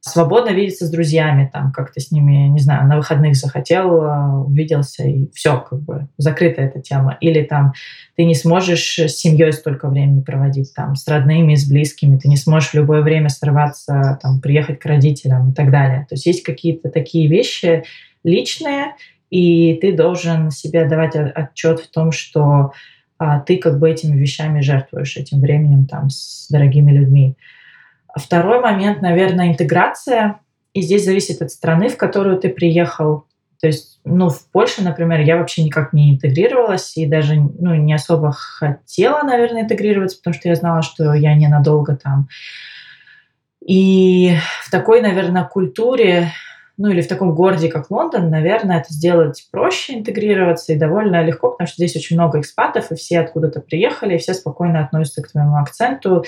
[0.08, 5.02] свободно видеться с друзьями, там как-то с ними, не знаю, на выходных захотел, э, увиделся,
[5.02, 7.16] и все, как бы закрыта эта тема.
[7.20, 7.72] Или там
[8.16, 12.36] ты не сможешь с семьей столько времени проводить, там, с родными, с близкими, ты не
[12.36, 16.06] сможешь в любое время сорваться, там, приехать к родителям и так далее.
[16.08, 17.84] То есть есть какие-то такие вещи
[18.22, 18.94] личные,
[19.30, 22.72] и ты должен себе давать отчет в том, что
[23.18, 27.36] а, ты как бы этими вещами жертвуешь, этим временем там с дорогими людьми.
[28.14, 30.40] Второй момент, наверное, интеграция.
[30.74, 33.24] И здесь зависит от страны, в которую ты приехал.
[33.60, 37.94] То есть, ну, в Польше, например, я вообще никак не интегрировалась и даже, ну, не
[37.94, 42.28] особо хотела, наверное, интегрироваться, потому что я знала, что я ненадолго там.
[43.66, 46.30] И в такой, наверное, культуре
[46.76, 51.50] ну или в таком городе, как Лондон, наверное, это сделать проще, интегрироваться и довольно легко,
[51.50, 55.30] потому что здесь очень много экспатов, и все откуда-то приехали, и все спокойно относятся к
[55.30, 56.24] твоему акценту,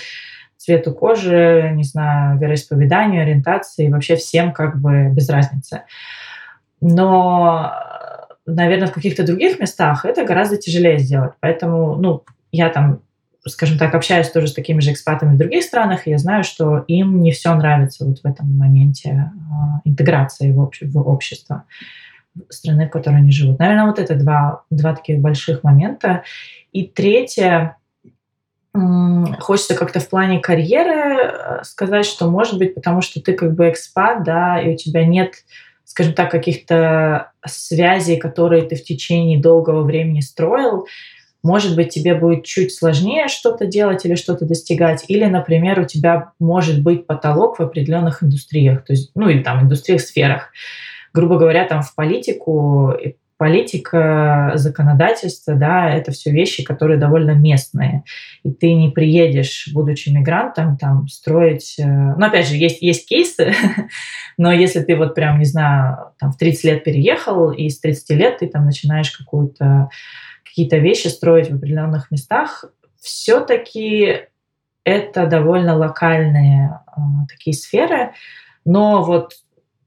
[0.57, 5.83] цвету кожи, не знаю, вероисповеданию, ориентации, вообще всем как бы без разницы.
[6.81, 7.73] Но,
[8.47, 11.33] наверное, в каких-то других местах это гораздо тяжелее сделать.
[11.41, 13.03] Поэтому, ну, я там
[13.49, 16.85] скажем так, общаюсь тоже с такими же экспатами в других странах, и я знаю, что
[16.89, 21.65] им не все нравится вот в этом моменте а, интеграции в, обще, в общество
[22.49, 23.59] страны, в которой они живут.
[23.59, 26.23] Наверное, вот это два, два таких больших момента.
[26.73, 27.77] И третье,
[29.41, 33.71] хочется как-то в плане карьеры э, сказать, что может быть, потому что ты как бы
[33.71, 35.35] экспат, да, и у тебя нет,
[35.85, 40.87] скажем так, каких-то связей, которые ты в течение долгого времени строил,
[41.49, 46.33] может быть, тебе будет чуть сложнее что-то делать или что-то достигать, или, например, у тебя
[46.39, 50.53] может быть потолок в определенных индустриях, то есть, ну или там индустриях, сферах.
[51.15, 52.95] Грубо говоря, там в политику,
[53.39, 58.03] политика, законодательство, да, это все вещи, которые довольно местные.
[58.43, 61.77] И ты не приедешь, будучи мигрантом, там строить...
[61.79, 63.55] Э, ну, опять же, есть, есть кейсы,
[64.37, 68.11] но если ты вот прям, не знаю, там в 30 лет переехал, и с 30
[68.11, 69.89] лет ты там начинаешь какую-то
[70.49, 72.65] какие-то вещи строить в определенных местах,
[73.01, 74.27] все-таки
[74.85, 78.13] это довольно локальные э, такие сферы,
[78.65, 79.33] но вот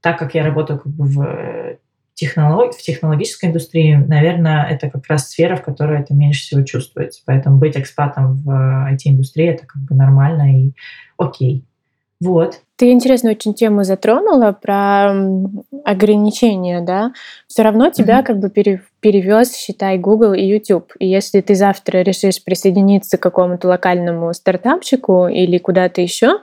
[0.00, 1.78] так как я работаю как бы в,
[2.14, 7.22] технолог, в технологической индустрии, наверное, это как раз сфера, в которой это меньше всего чувствуется.
[7.24, 8.48] Поэтому быть экспатом в
[8.92, 10.72] IT-индустрии это как бы нормально и
[11.16, 11.64] окей.
[12.22, 12.60] Вот.
[12.76, 15.12] Ты интересную очень тему затронула про
[15.84, 17.12] ограничения, да?
[17.48, 18.24] Все равно тебя mm-hmm.
[18.24, 20.92] как бы перевез, считай, Google и YouTube.
[21.00, 26.38] И если ты завтра решишь присоединиться к какому-то локальному стартапчику или куда-то еще,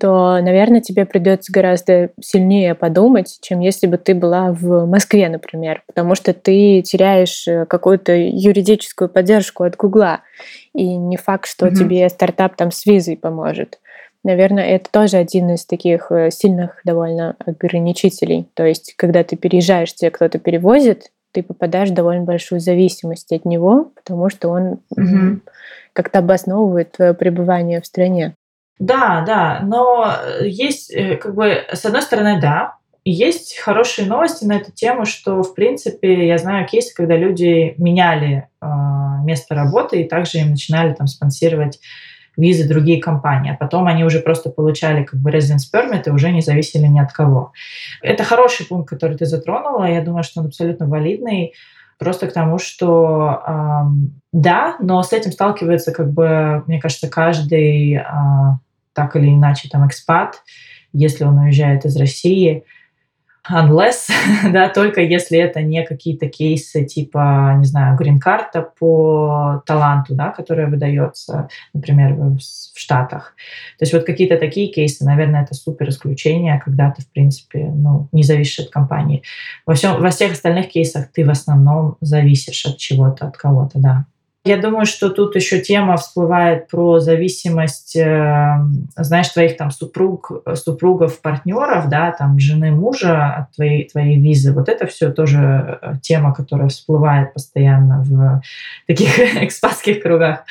[0.00, 5.82] то, наверное, тебе придется гораздо сильнее подумать, чем если бы ты была в Москве, например,
[5.86, 10.20] потому что ты теряешь э, какую-то юридическую поддержку от Гугла,
[10.74, 11.74] и не факт, что mm-hmm.
[11.74, 13.78] тебе стартап там с визой поможет.
[14.24, 18.48] Наверное, это тоже один из таких э, сильных довольно ограничителей.
[18.54, 23.44] То есть, когда ты переезжаешь, тебе кто-то перевозит, ты попадаешь в довольно большую зависимость от
[23.44, 25.40] него, потому что он угу.
[25.92, 28.34] как-то обосновывает твое пребывание в стране.
[28.78, 30.10] Да, да, но
[30.40, 35.04] э, есть, э, как бы, с одной стороны, да, есть хорошие новости на эту тему,
[35.04, 38.66] что, в принципе, я знаю кейсы, когда люди меняли э,
[39.24, 41.78] место работы и также им начинали там спонсировать
[42.36, 46.30] визы другие компании, а потом они уже просто получали как бы residence permit и уже
[46.30, 47.52] не зависели ни от кого.
[48.02, 51.54] Это хороший пункт, который ты затронула, я думаю, что он абсолютно валидный,
[51.98, 53.82] просто к тому, что э,
[54.32, 58.02] да, но с этим сталкивается, как бы, мне кажется, каждый э,
[58.92, 60.42] так или иначе там экспат,
[60.92, 62.64] если он уезжает из России,
[63.50, 64.10] unless,
[64.52, 70.68] да, только если это не какие-то кейсы типа, не знаю, грин-карта по таланту, да, которая
[70.68, 72.38] выдается, например, в,
[72.76, 73.34] Штатах.
[73.78, 78.08] То есть вот какие-то такие кейсы, наверное, это супер исключение, когда ты, в принципе, ну,
[78.12, 79.22] не зависишь от компании.
[79.64, 84.06] Во, всем, во всех остальных кейсах ты в основном зависишь от чего-то, от кого-то, да.
[84.46, 88.58] Я думаю, что тут еще тема всплывает про зависимость, э,
[88.94, 94.52] знаешь, твоих там супруг, супругов, партнеров, да, там жены мужа от твоей, твоей визы.
[94.52, 98.42] Вот это все тоже э, тема, которая всплывает постоянно в
[98.86, 100.44] таких экспатских кругах.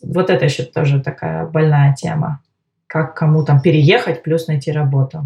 [0.00, 2.40] Вот это еще тоже такая больная тема.
[2.86, 5.24] Как кому там переехать, плюс найти работу.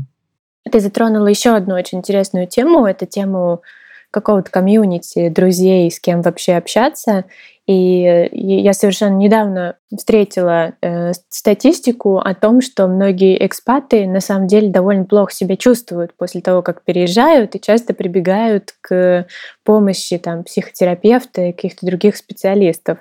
[0.70, 2.86] Ты затронула еще одну очень интересную тему.
[2.86, 3.60] Это тему
[4.10, 7.24] какого-то комьюнити, друзей, с кем вообще общаться.
[7.70, 14.70] И я совершенно недавно встретила э, статистику о том, что многие экспаты на самом деле
[14.70, 19.24] довольно плохо себя чувствуют после того, как переезжают, и часто прибегают к
[19.62, 22.98] помощи там, психотерапевта и каких-то других специалистов.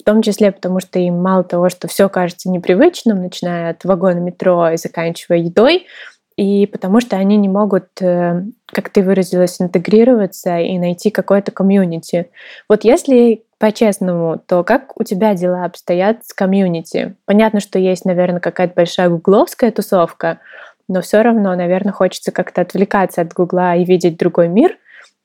[0.00, 4.20] В том числе потому, что им мало того, что все кажется непривычным, начиная от вагона
[4.20, 5.88] метро и заканчивая едой,
[6.36, 12.30] и потому что они не могут, э, как ты выразилась, интегрироваться и найти какое-то комьюнити.
[12.66, 17.16] Вот если по-честному, то как у тебя дела обстоят с комьюнити?
[17.24, 20.40] Понятно, что есть, наверное, какая-то большая гугловская тусовка,
[20.88, 24.76] но все равно, наверное, хочется как-то отвлекаться от гугла и видеть другой мир.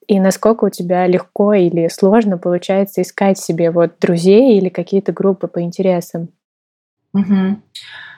[0.07, 5.47] И насколько у тебя легко или сложно получается искать себе вот друзей или какие-то группы
[5.47, 6.29] по интересам?
[7.13, 7.61] Угу.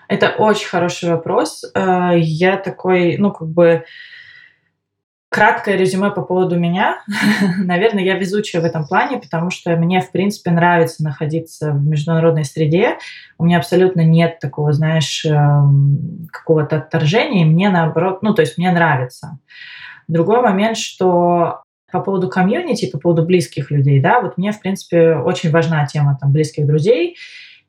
[0.08, 1.64] Это очень хороший вопрос.
[1.76, 3.84] Э, я такой, ну, как бы
[5.34, 7.02] краткое резюме по поводу меня.
[7.58, 12.46] Наверное, я везучая в этом плане, потому что мне, в принципе, нравится находиться в международной
[12.46, 13.00] среде.
[13.40, 17.46] У меня абсолютно нет такого, знаешь, эм, какого-то отторжения.
[17.46, 19.40] Мне наоборот, ну, то есть мне нравится.
[20.08, 25.16] Другой момент, что по поводу комьюнити, по поводу близких людей, да, вот мне, в принципе,
[25.16, 27.18] очень важна тема там близких друзей.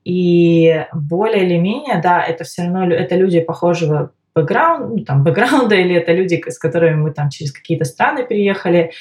[0.04, 5.74] И более или менее, да, это все равно это люди похожего бэкграунда, ну, там, бэкграунда,
[5.76, 8.92] или это люди, с которыми мы там через какие-то страны переехали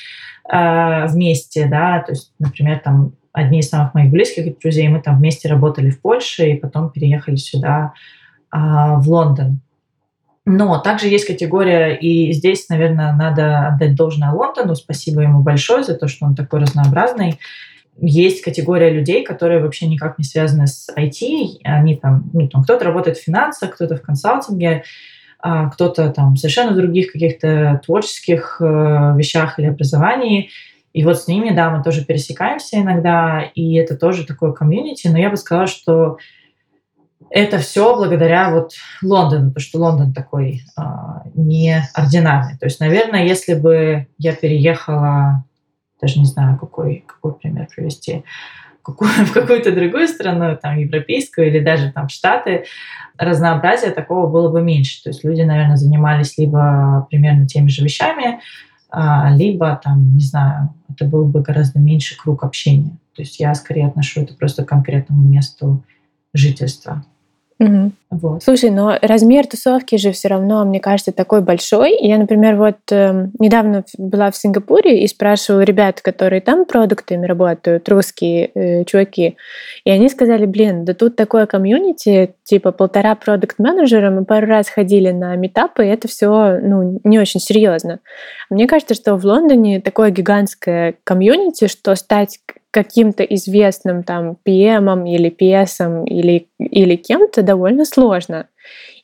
[0.52, 5.18] э, вместе, да, то есть, например, там одни из самых моих близких друзей, мы там
[5.18, 7.94] вместе работали в Польше и потом переехали сюда,
[8.54, 9.60] э, в Лондон.
[10.46, 14.76] Но также есть категория, и здесь, наверное, надо отдать должное Лондону.
[14.76, 17.40] Спасибо ему большое за то, что он такой разнообразный
[18.02, 21.60] есть категория людей, которые вообще никак не связаны с IT.
[21.64, 24.84] Они там, ну, там кто-то работает в финансах, кто-то в консалтинге,
[25.46, 28.64] а кто-то там совершенно в других каких-то творческих э,
[29.18, 30.50] вещах или образовании.
[30.94, 35.18] И вот с ними, да, мы тоже пересекаемся иногда, и это тоже такое комьюнити, но
[35.18, 36.18] я бы сказала, что
[37.30, 38.72] это все благодаря вот
[39.02, 40.82] Лондону, потому что Лондон такой э,
[41.36, 42.58] неординарный.
[42.58, 45.44] То есть, наверное, если бы я переехала
[46.04, 48.24] даже не знаю, какой, какой пример привести,
[48.86, 52.66] в какую-то другую страну, там, европейскую или даже там Штаты,
[53.18, 55.02] разнообразия такого было бы меньше.
[55.04, 58.40] То есть люди, наверное, занимались либо примерно теми же вещами,
[58.90, 62.98] а, либо там, не знаю, это был бы гораздо меньше круг общения.
[63.16, 65.84] То есть я скорее отношу это просто к конкретному месту
[66.34, 67.04] жительства.
[67.60, 67.92] Угу.
[68.10, 68.44] Вот.
[68.44, 71.98] Слушай, но размер тусовки же все равно, мне кажется, такой большой.
[72.00, 77.88] Я, например, вот э, недавно была в Сингапуре и спрашивала ребят, которые там продуктами работают,
[77.90, 79.38] русские э, чуваки,
[79.84, 85.12] и они сказали, блин, да тут такое комьюнити, типа полтора продукт-менеджера, мы пару раз ходили
[85.12, 88.00] на метапы, и это все ну, не очень серьезно.
[88.50, 92.40] Мне кажется, что в Лондоне такое гигантское комьюнити, что стать
[92.74, 98.48] каким-то известным там PM или PS или, или кем-то довольно сложно.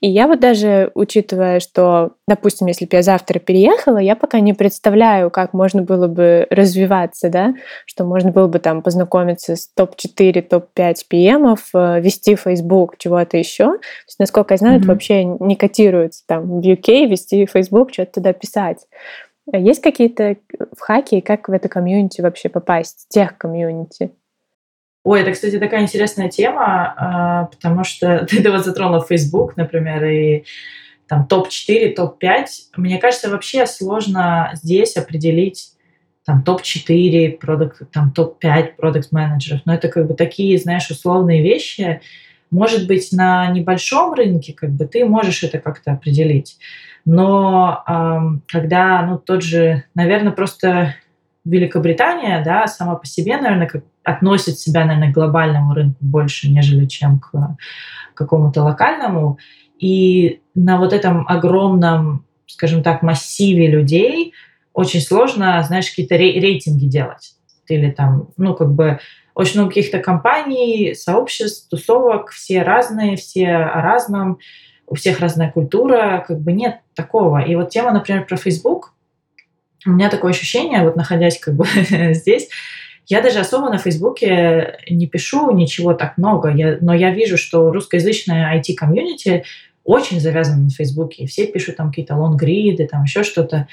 [0.01, 4.53] И я вот даже, учитывая, что, допустим, если бы я завтра переехала, я пока не
[4.53, 7.53] представляю, как можно было бы развиваться, да,
[7.85, 13.65] что можно было бы там познакомиться с топ-4, топ-5 PM, вести Facebook, чего-то еще.
[13.65, 14.83] То есть, насколько я знаю, mm-hmm.
[14.83, 18.87] это вообще не котируется там в UK, вести Facebook, что-то туда писать.
[19.53, 20.37] Есть какие-то
[20.75, 24.11] в хаке, как в это комьюнити вообще попасть, тех комьюнити?
[25.03, 30.43] Ой, это, кстати, такая интересная тема, а, потому что ты вот затронул Facebook, например, и
[31.07, 32.45] там топ-4, топ-5.
[32.77, 35.71] Мне кажется, вообще сложно здесь определить
[36.25, 39.61] там топ-4, продукт, там топ-5 продукт-менеджеров.
[39.65, 42.01] Но это как бы такие, знаешь, условные вещи.
[42.51, 46.59] Может быть, на небольшом рынке как бы ты можешь это как-то определить.
[47.05, 50.95] Но когда, ну, тот же, наверное, просто
[51.45, 56.85] Великобритания, да, сама по себе, наверное, как, относит себя, наверное, к глобальному рынку больше, нежели
[56.85, 57.57] чем к
[58.13, 59.39] какому-то локальному.
[59.79, 64.33] И на вот этом огромном, скажем так, массиве людей
[64.73, 67.33] очень сложно, знаешь, какие-то рейтинги делать.
[67.67, 68.99] Или там, ну, как бы
[69.35, 74.39] очень много каких-то компаний, сообществ, тусовок, все разные, все о разном
[74.89, 77.39] у всех разная культура, как бы нет такого.
[77.39, 78.93] И вот тема, например, про Facebook,
[79.85, 81.65] у меня такое ощущение, вот находясь как бы
[82.13, 82.49] здесь,
[83.07, 87.71] я даже особо на Фейсбуке не пишу ничего так много, я, но я вижу, что
[87.71, 89.45] русскоязычная IT-комьюнити
[89.83, 91.25] очень завязана на Фейсбуке.
[91.25, 93.67] Все пишут там какие-то лонгриды, там еще что-то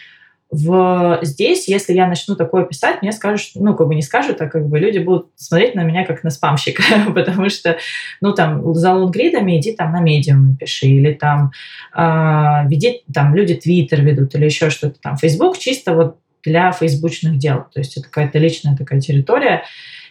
[0.50, 1.18] в...
[1.22, 4.68] Здесь, если я начну такое писать, мне скажут, ну, как бы не скажут, а как
[4.68, 6.82] бы люди будут смотреть на меня как на спамщика,
[7.14, 7.78] потому что,
[8.20, 11.50] ну, там, за лонгридами иди там на медиум пиши, или там
[11.96, 15.16] э, веди, там, люди твиттер ведут, или еще что-то там.
[15.16, 19.64] Фейсбук чисто вот для фейсбучных дел, то есть это какая-то личная такая территория,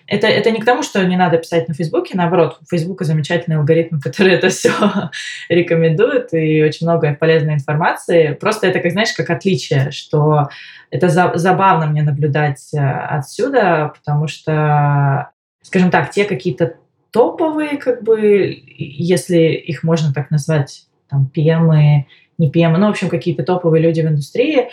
[0.08, 3.58] это, это не к тому, что не надо писать на Фейсбуке, наоборот, у Фейсбука замечательный
[3.58, 4.72] алгоритм, который это все
[5.50, 8.34] рекомендует, и очень много полезной информации.
[8.34, 10.50] Просто это, как знаешь, как отличие, что
[10.92, 15.32] это за, забавно мне наблюдать э, отсюда, потому что,
[15.64, 16.76] скажем так, те какие-то
[17.12, 22.04] топовые, как бы, если их можно так назвать, там, PM,
[22.38, 24.70] не PM, ну, в общем, какие-то топовые люди в индустрии,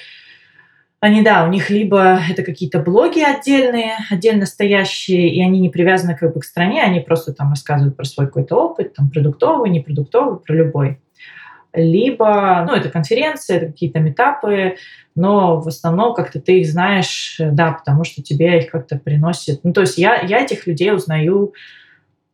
[1.03, 6.16] они, да, у них либо это какие-то блоги отдельные, отдельно стоящие, и они не привязаны
[6.16, 10.38] как бы к стране, они просто там рассказывают про свой какой-то опыт, там, продуктовый, непродуктовый,
[10.38, 11.00] про любой.
[11.72, 14.76] Либо, ну, это конференции, это какие-то метапы,
[15.16, 19.64] но в основном как-то ты их знаешь, да, потому что тебе их как-то приносят.
[19.64, 21.53] Ну, то есть я, я этих людей узнаю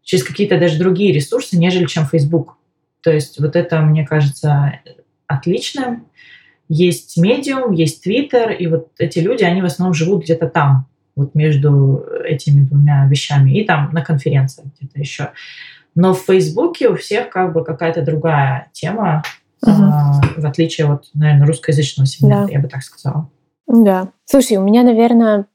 [0.03, 2.59] через какие-то даже другие ресурсы, нежели чем Facebook.
[3.03, 4.79] То есть вот это, мне кажется,
[5.27, 6.05] отличным
[6.69, 11.35] есть медиум, есть твиттер, и вот эти люди, они в основном живут где-то там, вот
[11.35, 15.31] между этими двумя вещами, и там на конференциях где-то еще.
[15.95, 19.23] Но в Фейсбуке у всех как бы какая-то другая тема,
[19.63, 19.73] угу.
[19.73, 22.53] а, в отличие от, наверное, русскоязычного сегмента, да.
[22.53, 23.29] я бы так сказала.
[23.67, 24.13] Да.
[24.25, 25.47] Слушай, у меня, наверное,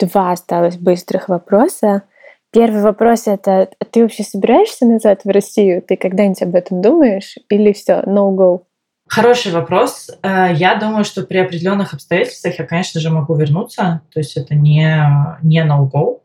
[0.00, 2.02] два осталось быстрых вопроса.
[2.50, 5.82] Первый вопрос это, ты вообще собираешься назад в Россию?
[5.82, 7.36] Ты когда-нибудь об этом думаешь?
[7.48, 8.62] Или все, no go?
[9.14, 10.10] Хороший вопрос.
[10.22, 14.00] Э, я думаю, что при определенных обстоятельствах я, конечно же, могу вернуться.
[14.10, 15.06] То есть это не,
[15.42, 16.20] не no-go.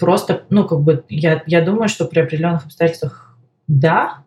[0.00, 3.38] Просто, ну, как бы, я, я думаю, что при определенных обстоятельствах
[3.68, 4.24] да.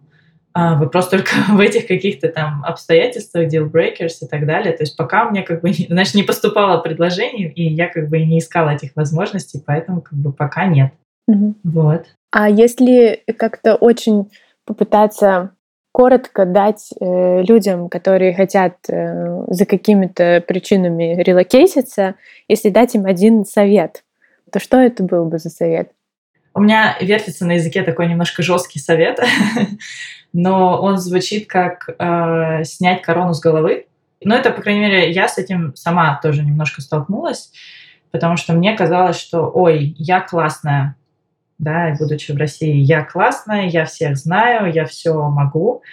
[0.53, 4.71] А вопрос только в этих каких-то там обстоятельствах, deal breakers и так далее.
[4.71, 8.39] То есть пока мне как бы, знаешь, не поступало предложений, и я как бы не
[8.39, 10.93] искала этих возможностей, поэтому как бы пока нет.
[11.27, 11.55] Угу.
[11.65, 12.05] Вот.
[12.31, 14.31] А если как-то очень
[14.65, 15.51] попытаться
[15.91, 22.15] коротко дать э, людям, которые хотят э, за какими-то причинами релокейтиться,
[22.47, 24.03] если дать им один совет,
[24.51, 25.91] то что это был бы за совет?
[26.53, 29.19] У меня вертится на языке такой немножко жесткий совет,
[30.33, 33.87] но он звучит как э, снять корону с головы.
[34.23, 37.51] Но это, по крайней мере, я с этим сама тоже немножко столкнулась,
[38.11, 40.95] потому что мне казалось, что, ой, я классная,
[41.61, 45.83] да, будучи в России, я классная, я всех знаю, я все могу,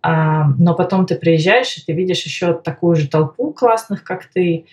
[0.00, 4.64] а, но потом ты приезжаешь, и ты видишь еще такую же толпу классных, как ты,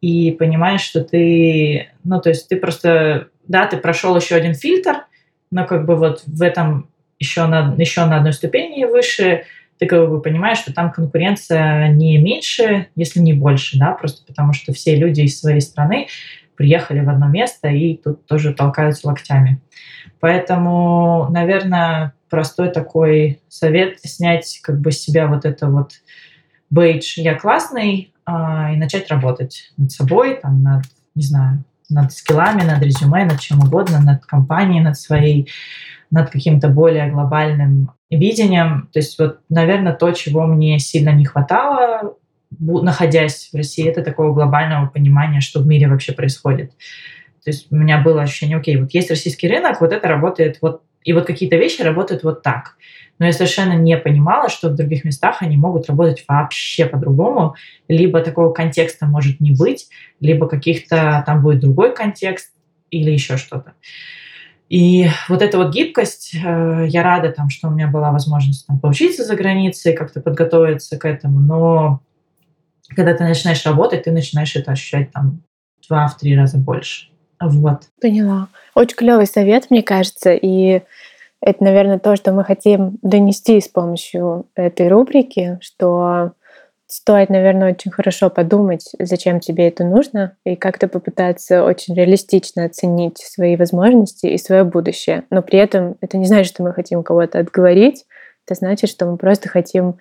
[0.00, 5.04] и понимаешь, что ты, ну, то есть ты просто, да, ты прошел еще один фильтр,
[5.50, 6.88] но как бы вот в этом
[7.18, 9.44] еще на, еще на одной ступени выше,
[9.78, 14.54] ты как бы понимаешь, что там конкуренция не меньше, если не больше, да, просто потому
[14.54, 16.08] что все люди из своей страны
[16.56, 19.60] приехали в одно место и тут тоже толкаются локтями.
[20.20, 25.92] Поэтому, наверное, простой такой совет снять как бы с себя вот это вот
[26.70, 30.84] бейдж «я классный» а, и начать работать над собой, там, над,
[31.14, 35.50] не знаю, над скиллами, над резюме, над чем угодно, над компанией, над своей,
[36.10, 38.88] над каким-то более глобальным видением.
[38.92, 42.16] То есть вот, наверное, то, чего мне сильно не хватало
[42.58, 46.72] находясь в России, это такого глобального понимания, что в мире вообще происходит.
[47.44, 50.82] То есть у меня было ощущение, окей, вот есть российский рынок, вот это работает вот,
[51.02, 52.76] и вот какие-то вещи работают вот так.
[53.18, 57.54] Но я совершенно не понимала, что в других местах они могут работать вообще по-другому.
[57.86, 59.88] Либо такого контекста может не быть,
[60.20, 62.52] либо каких-то там будет другой контекст
[62.90, 63.74] или еще что-то.
[64.68, 68.80] И вот эта вот гибкость, э, я рада, там, что у меня была возможность там,
[68.80, 72.00] поучиться за границей, как-то подготовиться к этому, но
[72.94, 75.42] когда ты начинаешь работать, ты начинаешь это ощущать там
[75.88, 77.08] два-три раза больше.
[77.40, 77.82] Вот.
[78.00, 78.48] Поняла.
[78.74, 80.82] Очень клевый совет, мне кажется, и
[81.40, 86.32] это, наверное, то, что мы хотим донести с помощью этой рубрики, что
[86.86, 93.18] стоит, наверное, очень хорошо подумать, зачем тебе это нужно, и как-то попытаться очень реалистично оценить
[93.18, 95.24] свои возможности и свое будущее.
[95.30, 98.04] Но при этом это не значит, что мы хотим кого-то отговорить,
[98.46, 99.98] это значит, что мы просто хотим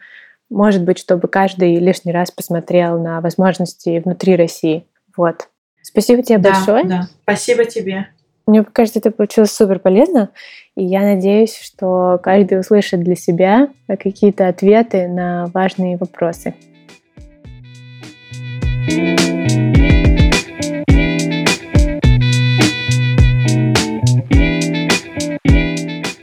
[0.51, 4.85] может быть, чтобы каждый лишний раз посмотрел на возможности внутри России.
[5.15, 5.47] Вот.
[5.81, 6.83] Спасибо тебе да, большое.
[6.83, 7.07] Да.
[7.23, 8.07] Спасибо тебе.
[8.45, 10.29] Мне кажется, это получилось супер полезно.
[10.75, 16.53] И я надеюсь, что каждый услышит для себя какие-то ответы на важные вопросы.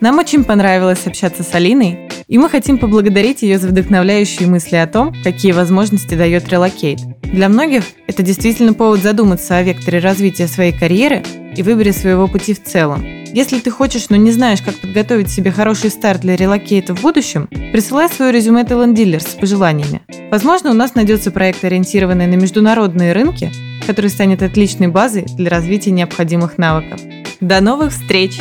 [0.00, 4.86] Нам очень понравилось общаться с Алиной, и мы хотим поблагодарить ее за вдохновляющие мысли о
[4.86, 7.00] том, какие возможности дает релокейт.
[7.22, 11.22] Для многих это действительно повод задуматься о векторе развития своей карьеры
[11.56, 13.04] и выборе своего пути в целом.
[13.32, 17.48] Если ты хочешь, но не знаешь, как подготовить себе хороший старт для релокейта в будущем,
[17.72, 20.02] присылай свое резюме Talent Dealers с пожеланиями.
[20.30, 23.50] Возможно, у нас найдется проект, ориентированный на международные рынки,
[23.86, 27.00] который станет отличной базой для развития необходимых навыков.
[27.40, 28.40] До новых встреч!